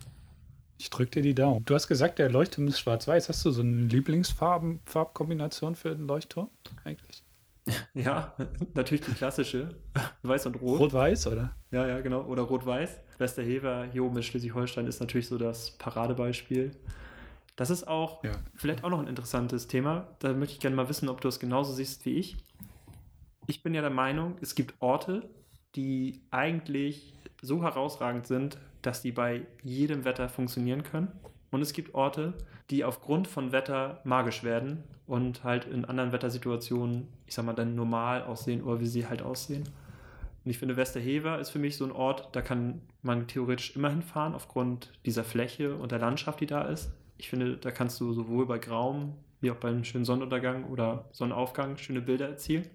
[0.79, 1.65] Ich drücke dir die Daumen.
[1.65, 3.27] Du hast gesagt, der Leuchtturm ist schwarz-weiß.
[3.27, 6.49] Hast du so eine Lieblingsfarbkombination für den Leuchtturm
[6.83, 7.23] eigentlich?
[7.93, 8.33] Ja,
[8.73, 9.75] natürlich die klassische.
[10.23, 10.79] Weiß und Rot.
[10.79, 11.55] Rot-Weiß, oder?
[11.69, 12.23] Ja, ja, genau.
[12.23, 12.99] Oder Rot-Weiß.
[13.19, 16.71] Westerhever hier oben in Schleswig-Holstein ist natürlich so das Paradebeispiel.
[17.59, 18.31] Das ist auch ja.
[18.55, 20.07] vielleicht auch noch ein interessantes Thema.
[20.19, 22.37] Da möchte ich gerne mal wissen, ob du es genauso siehst wie ich.
[23.47, 25.27] Ich bin ja der Meinung, es gibt Orte,
[25.75, 31.11] die eigentlich so herausragend sind, dass die bei jedem Wetter funktionieren können.
[31.51, 32.33] Und es gibt Orte,
[32.69, 37.75] die aufgrund von Wetter magisch werden und halt in anderen Wettersituationen, ich sag mal, dann
[37.75, 39.63] normal aussehen oder wie sie halt aussehen.
[40.45, 43.89] Und ich finde, Westerhever ist für mich so ein Ort, da kann man theoretisch immer
[43.89, 48.13] hinfahren, aufgrund dieser Fläche und der Landschaft, die da ist ich finde, da kannst du
[48.13, 52.67] sowohl bei Grauem wie auch beim schönen Sonnenuntergang oder Sonnenaufgang schöne Bilder erzielen.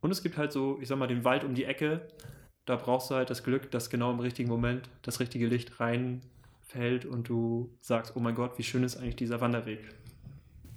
[0.00, 2.06] Und es gibt halt so, ich sag mal, den Wald um die Ecke.
[2.66, 7.06] Da brauchst du halt das Glück, dass genau im richtigen Moment das richtige Licht reinfällt
[7.06, 9.80] und du sagst, oh mein Gott, wie schön ist eigentlich dieser Wanderweg.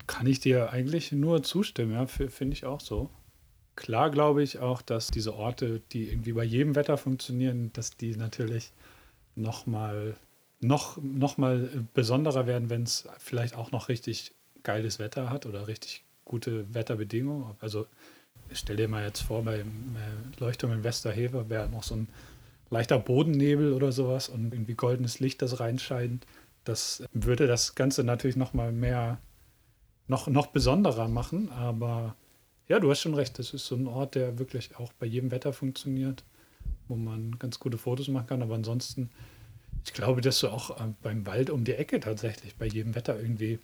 [0.07, 3.09] Kann ich dir eigentlich nur zustimmen, ja, finde ich auch so.
[3.75, 8.15] Klar glaube ich auch, dass diese Orte, die irgendwie bei jedem Wetter funktionieren, dass die
[8.15, 8.71] natürlich
[9.35, 10.17] nochmal
[10.59, 14.33] noch, noch mal besonderer werden, wenn es vielleicht auch noch richtig
[14.63, 17.55] geiles Wetter hat oder richtig gute Wetterbedingungen.
[17.59, 17.87] Also
[18.51, 22.07] stell dir mal jetzt vor, beim äh, Leuchtturm in Westerhever wäre noch so ein
[22.69, 26.25] leichter Bodennebel oder sowas und irgendwie goldenes Licht, das reinscheint.
[26.63, 29.19] Das würde das Ganze natürlich noch mal mehr,
[30.07, 31.49] noch, noch besonderer machen.
[31.51, 32.15] Aber
[32.67, 35.31] ja, du hast schon recht, das ist so ein Ort, der wirklich auch bei jedem
[35.31, 36.25] Wetter funktioniert,
[36.89, 38.41] wo man ganz gute Fotos machen kann.
[38.41, 39.09] Aber ansonsten
[39.87, 43.17] Ich glaube, dass du auch äh, beim Wald um die Ecke tatsächlich bei jedem Wetter
[43.17, 43.59] irgendwie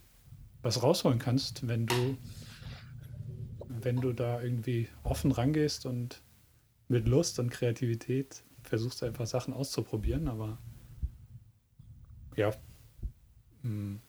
[0.61, 2.17] was rausholen kannst, wenn du,
[3.67, 6.21] wenn du da irgendwie offen rangehst und
[6.88, 10.57] mit Lust und Kreativität versuchst einfach Sachen auszuprobieren, aber
[12.38, 12.51] ja,
[13.61, 13.99] hm,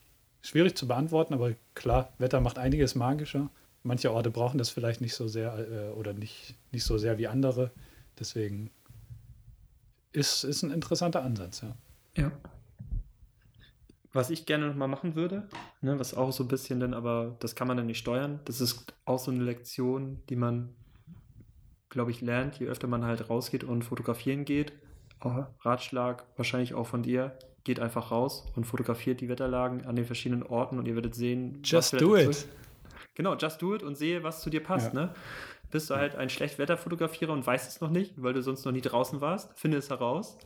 [0.40, 3.50] schwierig zu beantworten, aber klar, Wetter macht einiges magischer.
[3.82, 7.26] Manche Orte brauchen das vielleicht nicht so sehr äh, oder nicht, nicht so sehr wie
[7.26, 7.72] andere.
[8.20, 8.70] Deswegen
[10.12, 11.76] ist, ist ein interessanter Ansatz, ja.
[12.16, 12.32] Ja.
[14.12, 15.48] Was ich gerne nochmal machen würde,
[15.80, 18.60] ne, was auch so ein bisschen dann, aber das kann man dann nicht steuern, das
[18.60, 20.72] ist auch so eine Lektion, die man,
[21.88, 24.72] glaube ich, lernt, je öfter man halt rausgeht und fotografieren geht.
[25.20, 30.04] Oh, Ratschlag wahrscheinlich auch von dir, geht einfach raus und fotografiert die Wetterlagen an den
[30.04, 31.60] verschiedenen Orten und ihr werdet sehen.
[31.64, 32.46] Just do it.
[33.14, 34.92] Genau, just do it und sehe, was zu dir passt.
[34.94, 35.06] Ja.
[35.06, 35.14] Ne?
[35.70, 38.80] Bist du halt ein Schlechtwetterfotografierer und weißt es noch nicht, weil du sonst noch nie
[38.80, 40.38] draußen warst, finde es heraus.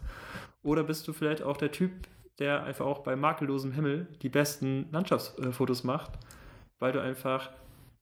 [0.62, 1.92] Oder bist du vielleicht auch der Typ,
[2.38, 6.12] der einfach auch bei makellosem Himmel die besten Landschaftsfotos macht,
[6.78, 7.50] weil du einfach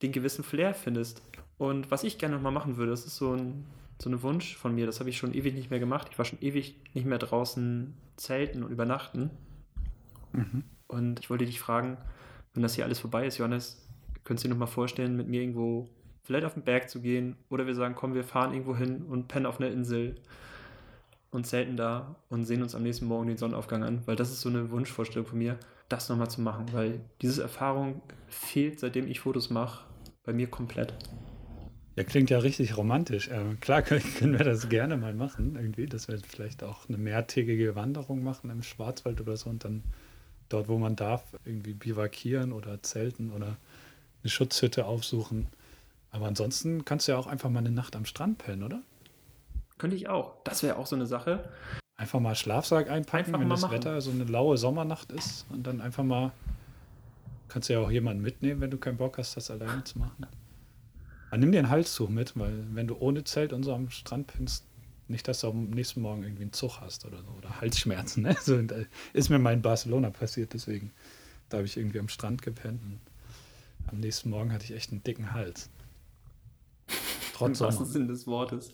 [0.03, 1.23] den gewissen Flair findest.
[1.59, 3.65] Und was ich gerne nochmal machen würde, das ist so ein,
[4.01, 6.09] so ein Wunsch von mir, das habe ich schon ewig nicht mehr gemacht.
[6.11, 9.31] Ich war schon ewig nicht mehr draußen zelten und übernachten.
[10.33, 10.65] Mhm.
[10.87, 11.97] Und ich wollte dich fragen,
[12.53, 13.87] wenn das hier alles vorbei ist, Johannes,
[14.25, 15.89] könntest du dir nochmal vorstellen, mit mir irgendwo
[16.25, 19.29] vielleicht auf den Berg zu gehen oder wir sagen, komm, wir fahren irgendwo hin und
[19.29, 20.17] pennen auf einer Insel
[21.37, 24.41] und zelten da und sehen uns am nächsten Morgen den Sonnenaufgang an, weil das ist
[24.41, 25.59] so eine Wunschvorstellung von mir,
[25.89, 29.85] das nochmal zu machen, weil diese Erfahrung fehlt, seitdem ich Fotos mache,
[30.25, 30.95] bei mir komplett.
[31.95, 33.29] Ja, klingt ja richtig romantisch.
[33.29, 36.99] Äh, klar können, können, wir das gerne mal machen, irgendwie, dass wir vielleicht auch eine
[36.99, 39.85] mehrtägige Wanderung machen im Schwarzwald oder so und dann
[40.49, 43.57] dort, wo man darf, irgendwie bivakieren oder zelten oder
[44.23, 45.47] eine Schutzhütte aufsuchen.
[46.11, 48.83] Aber ansonsten kannst du ja auch einfach mal eine Nacht am Strand pennen, oder?
[49.79, 50.35] Könnte ich auch.
[50.45, 51.49] Das wäre auch so eine Sache.
[51.97, 53.73] Einfach mal Schlafsack einpacken, einfach wenn das machen.
[53.75, 56.33] Wetter so eine laue Sommernacht ist und dann einfach mal.
[57.49, 60.27] Kannst du ja auch jemanden mitnehmen, wenn du keinen Bock hast, das alleine zu machen.
[61.31, 64.27] Aber nimm dir ein Halstuch mit, weil wenn du ohne Zelt und so am Strand
[64.27, 64.65] pennst,
[65.09, 68.25] nicht, dass du am nächsten Morgen irgendwie einen Zug hast oder so oder Halsschmerzen.
[68.25, 68.37] Ne?
[68.43, 68.61] So,
[69.13, 70.93] ist mir mal in Barcelona passiert, deswegen.
[71.49, 73.01] Da habe ich irgendwie am Strand gepennt und
[73.87, 75.71] am nächsten Morgen hatte ich echt einen dicken Hals.
[77.35, 78.73] Trotz Im wahrsten Sinn des Wortes.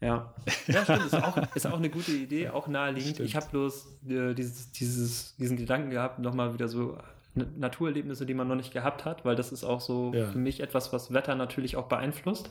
[0.00, 0.32] Ja,
[0.66, 1.06] ja stimmt.
[1.06, 3.14] Ist auch, ist auch eine gute Idee, auch naheliegend.
[3.14, 3.28] Stimmt.
[3.28, 6.98] Ich habe bloß äh, dieses, dieses, diesen Gedanken gehabt, nochmal wieder so
[7.34, 10.26] Naturerlebnisse, die man noch nicht gehabt hat, weil das ist auch so ja.
[10.26, 12.48] für mich etwas, was Wetter natürlich auch beeinflusst.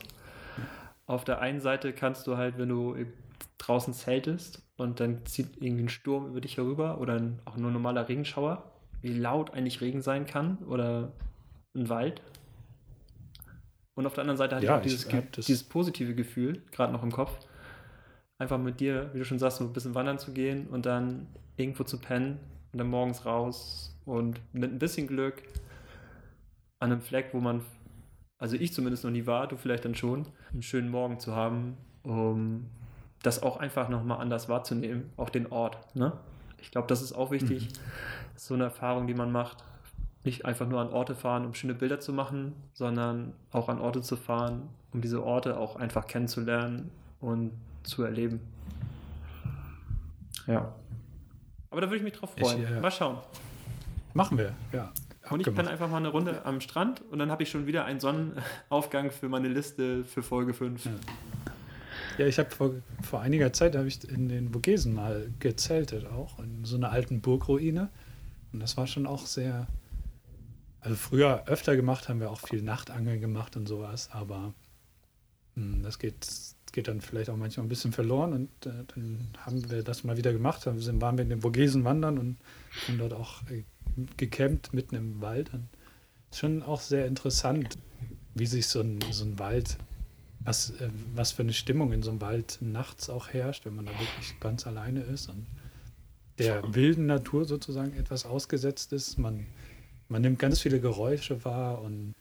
[1.06, 2.96] Auf der einen Seite kannst du halt, wenn du
[3.58, 7.70] draußen zeltest und dann zieht irgendwie ein Sturm über dich herüber oder ein, auch nur
[7.70, 8.62] ein normaler Regenschauer,
[9.00, 11.12] wie laut eigentlich Regen sein kann oder
[11.74, 12.22] ein Wald,
[13.98, 16.92] und auf der anderen Seite hatte ja, ich auch dieses, ich, dieses positive Gefühl, gerade
[16.92, 17.36] noch im Kopf,
[18.38, 21.26] einfach mit dir, wie du schon sagst, so ein bisschen wandern zu gehen und dann
[21.56, 22.38] irgendwo zu pennen
[22.72, 25.42] und dann morgens raus und mit ein bisschen Glück
[26.78, 27.62] an einem Fleck, wo man,
[28.38, 31.76] also ich zumindest noch nie war, du vielleicht dann schon, einen schönen Morgen zu haben,
[32.04, 32.70] um
[33.24, 35.96] das auch einfach nochmal anders wahrzunehmen, auch den Ort.
[35.96, 36.12] Ne?
[36.62, 37.64] Ich glaube, das ist auch wichtig.
[37.64, 37.78] Mhm.
[38.36, 39.64] So eine Erfahrung, die man macht
[40.24, 44.02] nicht einfach nur an Orte fahren, um schöne Bilder zu machen, sondern auch an Orte
[44.02, 46.90] zu fahren, um diese Orte auch einfach kennenzulernen
[47.20, 47.52] und
[47.82, 48.40] zu erleben.
[50.46, 50.72] Ja.
[51.70, 52.62] Aber da würde ich mich drauf freuen.
[52.62, 53.18] Ich, äh, mal schauen.
[54.14, 54.92] Machen wir, ja.
[55.30, 57.84] Und ich penne einfach mal eine Runde am Strand und dann habe ich schon wieder
[57.84, 60.86] einen Sonnenaufgang für meine Liste für Folge 5.
[60.86, 60.92] Ja.
[62.16, 66.40] Ja, ich habe vor, vor einiger Zeit habe ich in den Vogesen mal gezeltet auch
[66.40, 67.90] in so einer alten Burgruine
[68.52, 69.68] und das war schon auch sehr
[70.80, 74.54] also früher öfter gemacht, haben wir auch viel Nachtangeln gemacht und sowas, aber
[75.54, 76.28] mh, hm, das geht,
[76.72, 80.16] geht dann vielleicht auch manchmal ein bisschen verloren und äh, dann haben wir das mal
[80.16, 82.38] wieder gemacht, dann sind, waren wir in den Vogesen wandern und
[82.86, 83.64] haben dort auch äh,
[84.16, 85.52] gecampt mitten im Wald.
[85.52, 85.68] Und
[86.30, 87.78] ist schon auch sehr interessant,
[88.34, 89.78] wie sich so ein, so ein Wald,
[90.40, 93.86] was, äh, was für eine Stimmung in so einem Wald nachts auch herrscht, wenn man
[93.86, 95.46] da wirklich ganz alleine ist und
[96.38, 99.18] der wilden Natur sozusagen etwas ausgesetzt ist.
[99.18, 99.46] Man
[100.08, 102.14] man nimmt ganz viele Geräusche wahr und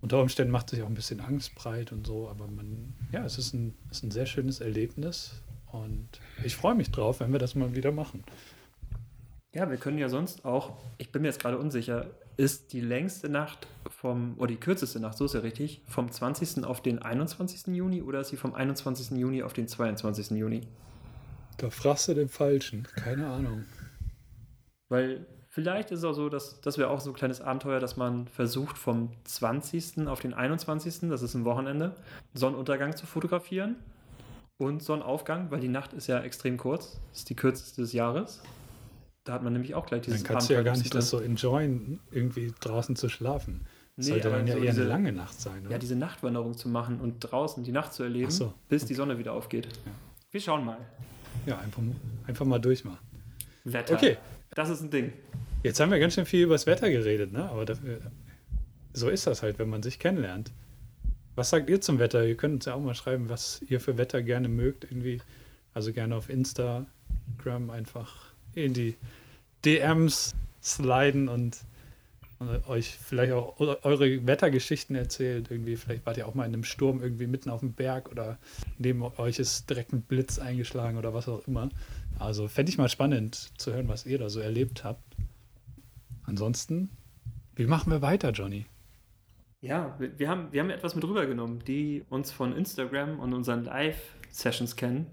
[0.00, 3.38] unter Umständen macht sich auch ein bisschen Angst breit und so, aber man, ja, es
[3.38, 5.42] ist ein, ist ein sehr schönes Erlebnis
[5.72, 6.08] und
[6.44, 8.24] ich freue mich drauf, wenn wir das mal wieder machen.
[9.54, 13.30] Ja, wir können ja sonst auch, ich bin mir jetzt gerade unsicher, ist die längste
[13.30, 16.64] Nacht vom, oder die kürzeste Nacht, so ist ja richtig, vom 20.
[16.64, 17.74] auf den 21.
[17.74, 19.16] Juni oder ist sie vom 21.
[19.18, 20.32] Juni auf den 22.
[20.32, 20.66] Juni?
[21.56, 23.64] Da fragst du den Falschen, keine Ahnung.
[24.90, 25.26] Weil
[25.56, 28.28] Vielleicht ist es auch so, dass das wäre auch so ein kleines Abenteuer, dass man
[28.28, 30.06] versucht, vom 20.
[30.06, 31.96] auf den 21., das ist ein Wochenende,
[32.34, 33.76] Sonnenuntergang zu fotografieren.
[34.58, 37.00] und Sonnenaufgang, weil die Nacht ist ja extrem kurz.
[37.10, 38.42] Das ist die kürzeste des Jahres.
[39.24, 41.20] Da hat man nämlich auch gleich dieses Dann kannst du ja gar nicht das so
[41.20, 43.66] enjoyen, irgendwie draußen zu schlafen.
[43.96, 45.70] Das Nee, sollte dann ja so eher diese- eine lange Nacht sein, oder?
[45.72, 49.16] Ja, diese Nachtwanderung zu machen und draußen die Nacht zu erleben, so, bis die Sonne
[49.16, 49.68] wieder aufgeht.
[50.30, 50.76] Wir schauen mal.
[51.46, 51.80] Ja, einfach,
[52.26, 52.98] einfach mal durchmachen.
[53.64, 53.94] Wetter.
[53.94, 54.18] Okay.
[54.54, 55.12] Das ist ein Ding.
[55.66, 57.48] Jetzt haben wir ganz schön viel über das Wetter geredet, ne?
[57.50, 57.98] Aber dafür,
[58.92, 60.52] so ist das halt, wenn man sich kennenlernt.
[61.34, 62.24] Was sagt ihr zum Wetter?
[62.24, 64.84] Ihr könnt uns ja auch mal schreiben, was ihr für Wetter gerne mögt.
[64.84, 65.20] Irgendwie,
[65.74, 68.94] also gerne auf Instagram einfach in die
[69.64, 71.58] DMs sliden und,
[72.38, 75.50] und euch vielleicht auch eu- eure Wettergeschichten erzählt.
[75.50, 78.38] Irgendwie, vielleicht wart ihr auch mal in einem Sturm irgendwie mitten auf dem Berg oder
[78.78, 81.68] neben euch ist direkt ein Blitz eingeschlagen oder was auch immer.
[82.20, 85.02] Also fände ich mal spannend zu hören, was ihr da so erlebt habt.
[86.26, 86.90] Ansonsten,
[87.54, 88.66] wie machen wir weiter, Johnny?
[89.60, 94.76] Ja, wir, haben, wir haben etwas mit rübergenommen, die uns von Instagram und unseren Live-Sessions
[94.76, 95.06] kennen.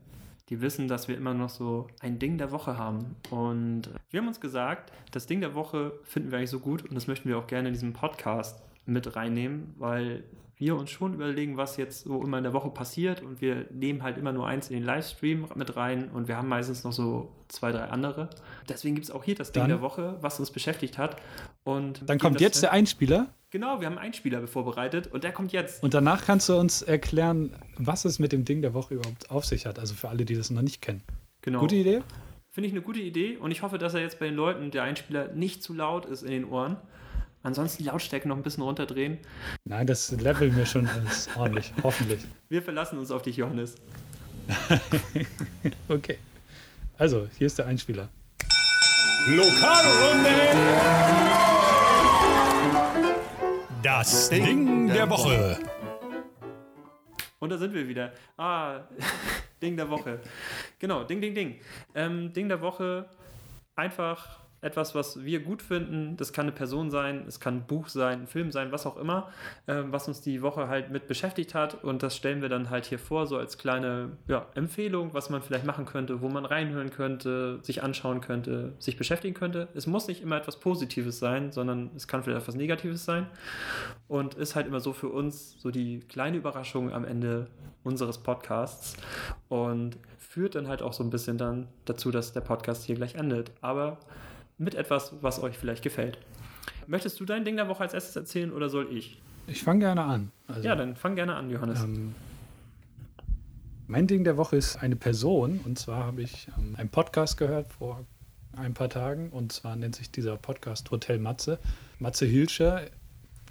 [0.49, 3.16] Die wissen, dass wir immer noch so ein Ding der Woche haben.
[3.30, 6.93] Und wir haben uns gesagt, das Ding der Woche finden wir eigentlich so gut und
[6.93, 10.24] das möchten wir auch gerne in diesem Podcast mit reinnehmen, weil
[10.66, 14.03] wir uns schon überlegen, was jetzt so immer in der Woche passiert und wir nehmen
[14.03, 17.32] halt immer nur eins in den Livestream mit rein und wir haben meistens noch so
[17.47, 18.30] zwei, drei andere.
[18.70, 21.18] Deswegen gibt es auch hier das Ding Dann- der Woche, was uns beschäftigt hat.
[21.64, 25.51] Und Dann kommt jetzt der Einspieler Genau, wir haben einen Einspieler vorbereitet und der kommt
[25.51, 25.84] jetzt.
[25.84, 29.45] und danach kannst du uns erklären, was es mit dem Ding der Woche überhaupt auf
[29.45, 29.78] sich hat.
[29.78, 31.03] Also für alle, die das noch nicht kennen.
[31.43, 31.59] Genau.
[31.59, 32.01] Gute Idee?
[32.49, 34.82] Finde ich eine gute Idee und ich hoffe, dass er jetzt bei den Leuten, der
[34.84, 36.78] Einspieler, nicht zu laut ist in den Ohren.
[37.43, 39.17] Ansonsten die Lautstärke noch ein bisschen runterdrehen.
[39.65, 42.21] Nein, das leveln wir schon alles ordentlich, hoffentlich.
[42.47, 43.75] Wir verlassen uns auf dich, Johannes.
[45.87, 46.17] Okay.
[46.97, 48.09] Also, hier ist der Einspieler.
[49.27, 50.29] Lokalrunde!
[53.81, 55.59] Das Ding der Woche.
[57.39, 58.13] Und da sind wir wieder.
[58.37, 58.81] Ah,
[59.61, 60.19] Ding der Woche.
[60.79, 61.59] Genau, Ding, Ding, Ding.
[61.95, 63.09] Ähm, Ding der Woche,
[63.75, 66.18] einfach etwas, was wir gut finden.
[66.18, 68.97] Das kann eine Person sein, es kann ein Buch sein, ein Film sein, was auch
[68.97, 69.30] immer,
[69.68, 71.84] ähm, was uns die Woche halt mit beschäftigt hat.
[71.84, 75.41] Und das stellen wir dann halt hier vor, so als kleine ja, Empfehlung, was man
[75.41, 79.68] vielleicht machen könnte, wo man reinhören könnte, sich anschauen könnte, sich beschäftigen könnte.
[79.74, 83.28] Es muss nicht immer etwas Positives sein, sondern es kann vielleicht etwas Negatives sein.
[84.07, 87.47] Und ist halt immer so für uns so die kleine Überraschung am Ende
[87.84, 88.95] unseres Podcasts
[89.49, 93.16] und führt dann halt auch so ein bisschen dann dazu, dass der Podcast hier gleich
[93.16, 93.51] endet.
[93.61, 93.99] Aber
[94.57, 96.17] mit etwas, was euch vielleicht gefällt.
[96.87, 99.21] Möchtest du dein Ding der Woche als erstes erzählen oder soll ich?
[99.47, 100.31] Ich fange gerne an.
[100.47, 101.83] Also, Ja, dann fang gerne an, Johannes.
[101.83, 102.15] Ähm,
[103.87, 105.59] mein Ding der Woche ist eine Person.
[105.65, 108.05] Und zwar habe ich ähm, einen Podcast gehört vor
[108.55, 109.29] ein paar Tagen.
[109.29, 111.59] Und zwar nennt sich dieser Podcast Hotel Matze.
[111.99, 112.81] Matze Hilscher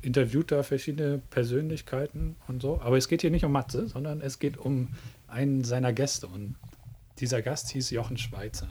[0.00, 2.80] interviewt da verschiedene Persönlichkeiten und so.
[2.80, 4.88] Aber es geht hier nicht um Matze, sondern es geht um
[5.28, 6.26] einen seiner Gäste.
[6.26, 6.56] Und
[7.18, 8.68] dieser Gast hieß Jochen Schweizer.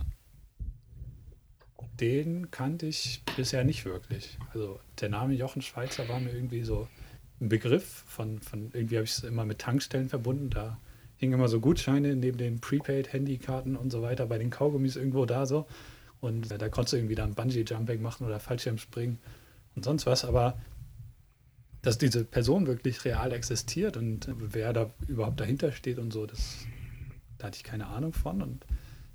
[2.01, 4.39] Den kannte ich bisher nicht wirklich.
[4.53, 6.87] Also der Name Jochen Schweizer war mir irgendwie so
[7.39, 10.49] ein Begriff von, von irgendwie habe ich es immer mit Tankstellen verbunden.
[10.49, 10.79] Da
[11.17, 15.45] hingen immer so Gutscheine neben den Prepaid-Handykarten und so weiter, bei den Kaugummis irgendwo da
[15.45, 15.67] so.
[16.19, 19.19] Und äh, da konntest du irgendwie dann Bungee-Jumping machen oder Fallschirmspringen
[19.75, 20.25] und sonst was.
[20.25, 20.59] Aber
[21.83, 26.25] dass diese Person wirklich real existiert und äh, wer da überhaupt dahinter steht und so,
[26.25, 26.65] das,
[27.37, 28.41] da hatte ich keine Ahnung von.
[28.41, 28.65] Und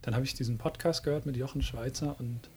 [0.02, 2.48] dann habe ich diesen Podcast gehört mit Jochen Schweizer und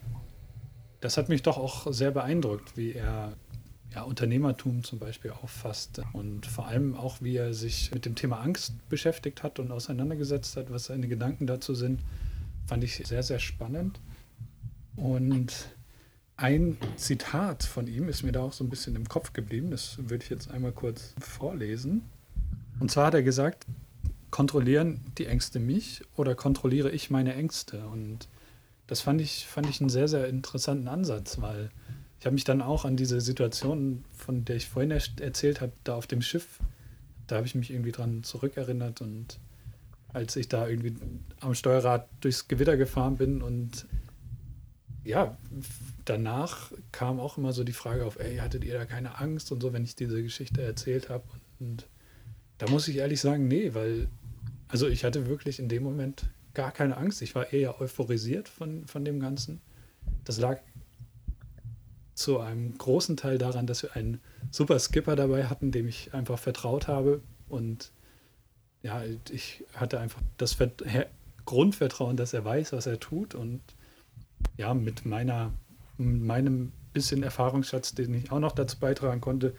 [1.01, 3.33] das hat mich doch auch sehr beeindruckt, wie er
[3.93, 8.39] ja, Unternehmertum zum Beispiel auffasst und vor allem auch, wie er sich mit dem Thema
[8.39, 12.01] Angst beschäftigt hat und auseinandergesetzt hat, was seine Gedanken dazu sind,
[12.67, 13.99] fand ich sehr, sehr spannend.
[14.95, 15.69] Und
[16.35, 19.97] ein Zitat von ihm ist mir da auch so ein bisschen im Kopf geblieben, das
[19.97, 22.03] würde ich jetzt einmal kurz vorlesen.
[22.79, 23.65] Und zwar hat er gesagt,
[24.29, 27.87] kontrollieren die Ängste mich oder kontrolliere ich meine Ängste?
[27.87, 28.27] Und
[28.89, 31.69] das fand ich, fand ich einen sehr, sehr interessanten Ansatz, weil
[32.19, 35.73] ich habe mich dann auch an diese Situation, von der ich vorhin erst erzählt habe,
[35.83, 36.59] da auf dem Schiff,
[37.27, 39.39] da habe ich mich irgendwie dran zurückerinnert und
[40.11, 40.95] als ich da irgendwie
[41.39, 43.85] am Steuerrad durchs Gewitter gefahren bin und
[45.03, 45.37] ja,
[46.05, 49.61] danach kam auch immer so die Frage auf, ey, hattet ihr da keine Angst und
[49.61, 51.25] so, wenn ich diese Geschichte erzählt habe?
[51.59, 51.87] Und
[52.57, 54.07] da muss ich ehrlich sagen, nee, weil,
[54.67, 56.25] also ich hatte wirklich in dem Moment
[56.59, 57.21] gar keine Angst.
[57.21, 59.61] Ich war eher euphorisiert von, von dem Ganzen.
[60.25, 60.59] Das lag
[62.15, 64.19] zu einem großen Teil daran, dass wir einen
[64.51, 67.21] super Skipper dabei hatten, dem ich einfach vertraut habe.
[67.47, 67.93] Und
[68.83, 70.83] ja, ich hatte einfach das Vert
[71.45, 73.35] Grundvertrauen, dass er weiß, was er tut.
[73.35, 73.61] Und
[74.57, 75.53] ja, mit meiner,
[75.97, 79.55] mit meinem bisschen Erfahrungsschatz, den ich auch noch dazu beitragen konnte,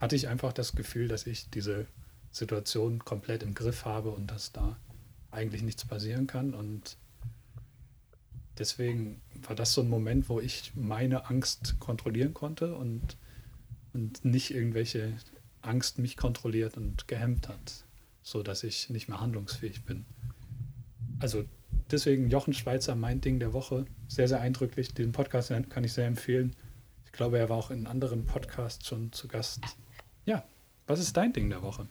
[0.00, 1.86] hatte ich einfach das Gefühl, dass ich diese
[2.30, 4.76] Situation komplett im Griff habe und dass da
[5.30, 6.54] eigentlich nichts passieren kann.
[6.54, 6.96] Und
[8.58, 13.16] deswegen war das so ein Moment, wo ich meine Angst kontrollieren konnte und,
[13.92, 15.12] und nicht irgendwelche
[15.62, 17.84] Angst mich kontrolliert und gehemmt hat,
[18.22, 20.04] so dass ich nicht mehr handlungsfähig bin.
[21.18, 21.44] Also
[21.90, 24.94] deswegen Jochen Schweizer, mein Ding der Woche, sehr, sehr eindrücklich.
[24.94, 26.54] Den Podcast kann ich sehr empfehlen.
[27.04, 29.62] Ich glaube, er war auch in anderen Podcasts schon zu Gast.
[30.24, 30.44] Ja,
[30.86, 31.88] was ist dein Ding der Woche?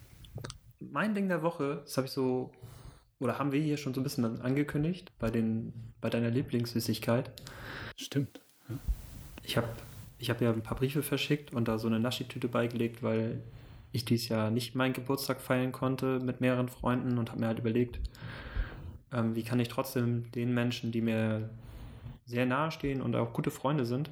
[0.80, 2.52] Mein Ding der Woche, das habe ich so,
[3.20, 7.32] oder haben wir hier schon so ein bisschen angekündigt, bei, den, bei deiner Lieblingssüßigkeit.
[7.96, 8.42] Stimmt.
[8.70, 8.76] Ja.
[9.44, 9.68] Ich habe
[10.18, 13.42] ich hab ja ein paar Briefe verschickt und da so eine Naschi-Tüte beigelegt, weil
[13.92, 17.60] ich dieses Jahr nicht meinen Geburtstag feiern konnte mit mehreren Freunden und habe mir halt
[17.60, 18.00] überlegt,
[19.12, 21.50] ähm, wie kann ich trotzdem den Menschen, die mir
[22.26, 24.10] sehr nahe stehen und auch gute Freunde sind,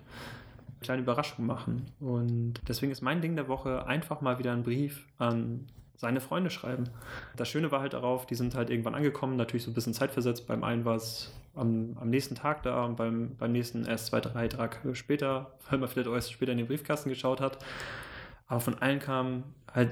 [0.67, 1.87] eine kleine Überraschung machen.
[1.99, 5.67] Und deswegen ist mein Ding der Woche einfach mal wieder einen Brief an
[6.03, 6.89] seine Freunde schreiben.
[7.35, 10.45] Das Schöne war halt darauf, die sind halt irgendwann angekommen, natürlich so ein bisschen zeitversetzt.
[10.45, 14.19] Beim einen war es am, am nächsten Tag da und beim, beim nächsten erst zwei,
[14.19, 17.57] drei Tage später, weil man vielleicht auch erst später in den Briefkasten geschaut hat.
[18.47, 19.43] Aber von allen kam
[19.73, 19.91] halt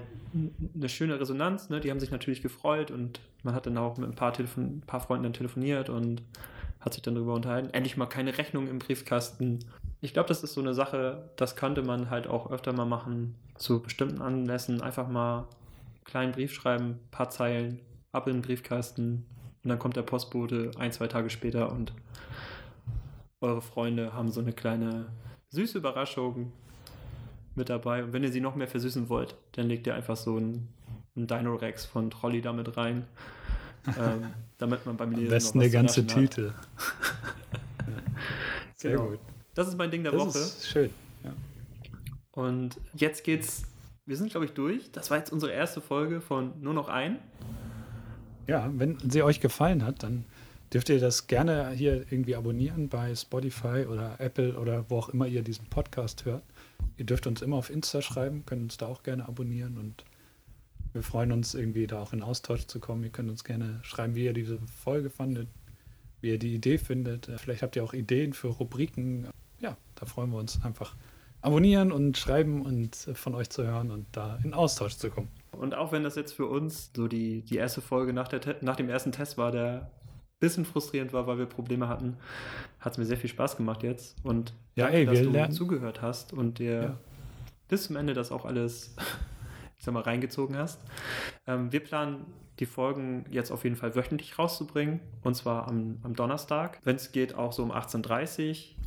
[0.76, 1.70] eine schöne Resonanz.
[1.70, 1.80] Ne?
[1.80, 4.84] Die haben sich natürlich gefreut und man hat dann auch mit ein paar, Telefon ein
[4.86, 6.22] paar Freunden dann telefoniert und
[6.82, 7.70] hat sich dann darüber unterhalten.
[7.74, 9.60] Endlich mal keine Rechnung im Briefkasten.
[10.02, 13.36] Ich glaube, das ist so eine Sache, das könnte man halt auch öfter mal machen,
[13.56, 14.82] zu bestimmten Anlässen.
[14.82, 15.48] Einfach mal
[16.04, 17.80] kleinen Brief schreiben, ein paar Zeilen,
[18.12, 19.26] ab in den Briefkasten
[19.64, 21.94] und dann kommt der Postbote ein, zwei Tage später und
[23.42, 25.08] eure Freunde haben so eine kleine
[25.50, 26.52] süße Überraschung
[27.56, 28.04] mit dabei.
[28.04, 30.68] Und wenn ihr sie noch mehr versüßen wollt, dann legt ihr einfach so ein,
[31.16, 33.06] ein Dino Rex von Trolli damit rein.
[33.88, 34.28] ähm,
[34.60, 36.54] damit man beim Lesen Am besten eine ganze Tüte.
[38.76, 39.10] Sehr genau.
[39.10, 39.20] gut.
[39.56, 40.38] Das ist mein Ding der das Woche.
[40.38, 40.92] Ist schön.
[41.24, 41.34] Ja.
[42.32, 43.64] Und jetzt geht's.
[44.08, 44.92] Wir sind, glaube ich, durch.
[44.92, 47.20] Das war jetzt unsere erste Folge von Nur noch ein.
[48.48, 50.26] Ja, wenn sie euch gefallen hat, dann
[50.74, 55.28] dürft ihr das gerne hier irgendwie abonnieren bei Spotify oder Apple oder wo auch immer
[55.28, 56.42] ihr diesen Podcast hört.
[56.98, 60.04] Ihr dürft uns immer auf Insta schreiben, könnt uns da auch gerne abonnieren und
[60.94, 63.04] wir freuen uns irgendwie da auch in Austausch zu kommen.
[63.04, 65.48] Ihr könnt uns gerne schreiben, wie ihr diese Folge fandet,
[66.22, 67.30] wie ihr die Idee findet.
[67.38, 69.28] Vielleicht habt ihr auch Ideen für Rubriken.
[69.60, 70.96] Ja, da freuen wir uns einfach.
[71.42, 75.30] Abonnieren und schreiben und von euch zu hören und da in Austausch zu kommen.
[75.52, 78.76] Und auch wenn das jetzt für uns so die, die erste Folge nach, der, nach
[78.76, 79.90] dem ersten Test war, der
[80.42, 82.18] bisschen frustrierend war, weil wir Probleme hatten,
[82.80, 84.18] hat es mir sehr viel Spaß gemacht jetzt.
[84.24, 85.54] Und ja, danke, ey, dass du lernen.
[85.54, 86.98] zugehört hast und dir ja.
[87.70, 88.96] bis zum Ende das auch alles,
[89.78, 90.82] ich sag mal, reingezogen hast.
[91.48, 92.26] Ähm, wir planen
[92.60, 95.00] die Folgen jetzt auf jeden Fall wöchentlich rauszubringen.
[95.24, 96.80] Und zwar am, am Donnerstag.
[96.84, 98.81] Wenn es geht, auch so um 18.30 Uhr.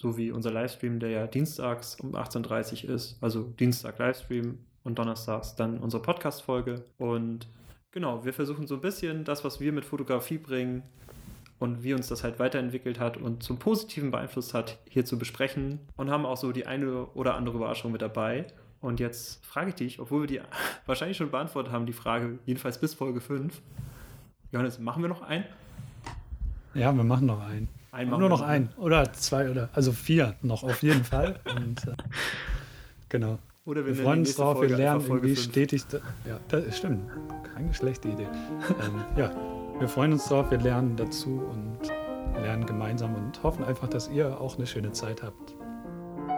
[0.00, 3.18] So wie unser Livestream, der ja dienstags um 18.30 Uhr ist.
[3.20, 6.84] Also Dienstag Livestream und donnerstags dann unsere Podcast-Folge.
[6.96, 7.46] Und
[7.92, 10.84] Genau, wir versuchen so ein bisschen das, was wir mit Fotografie bringen
[11.58, 15.80] und wie uns das halt weiterentwickelt hat und zum Positiven beeinflusst hat, hier zu besprechen
[15.96, 18.46] und haben auch so die eine oder andere Überraschung mit dabei.
[18.80, 20.40] Und jetzt frage ich dich, obwohl wir die
[20.86, 23.60] wahrscheinlich schon beantwortet haben, die Frage, jedenfalls bis Folge 5.
[24.52, 25.44] Johannes, machen wir noch einen?
[26.74, 27.68] Ja, wir machen noch einen.
[27.92, 28.70] Einen Nur noch einen.
[28.76, 31.40] Oder zwei oder, also vier noch auf jeden Fall.
[31.56, 31.94] Und, äh,
[33.08, 33.38] genau.
[33.64, 35.84] Oder wir, wir freuen uns drauf, wir lernen irgendwie stetig.
[36.26, 37.10] Ja, das stimmt.
[37.54, 38.28] Keine schlechte Idee.
[38.84, 39.30] ähm, ja,
[39.78, 41.78] wir freuen uns drauf, wir lernen dazu und
[42.40, 45.54] lernen gemeinsam und hoffen einfach, dass ihr auch eine schöne Zeit habt.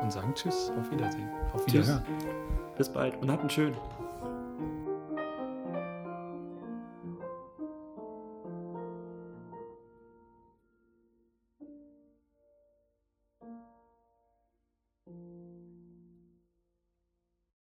[0.03, 1.28] Und sagen Tschüss, auf Wiedersehen.
[1.53, 2.03] Auf Wiederhören.
[2.76, 3.76] Bis bald und habt einen schönen.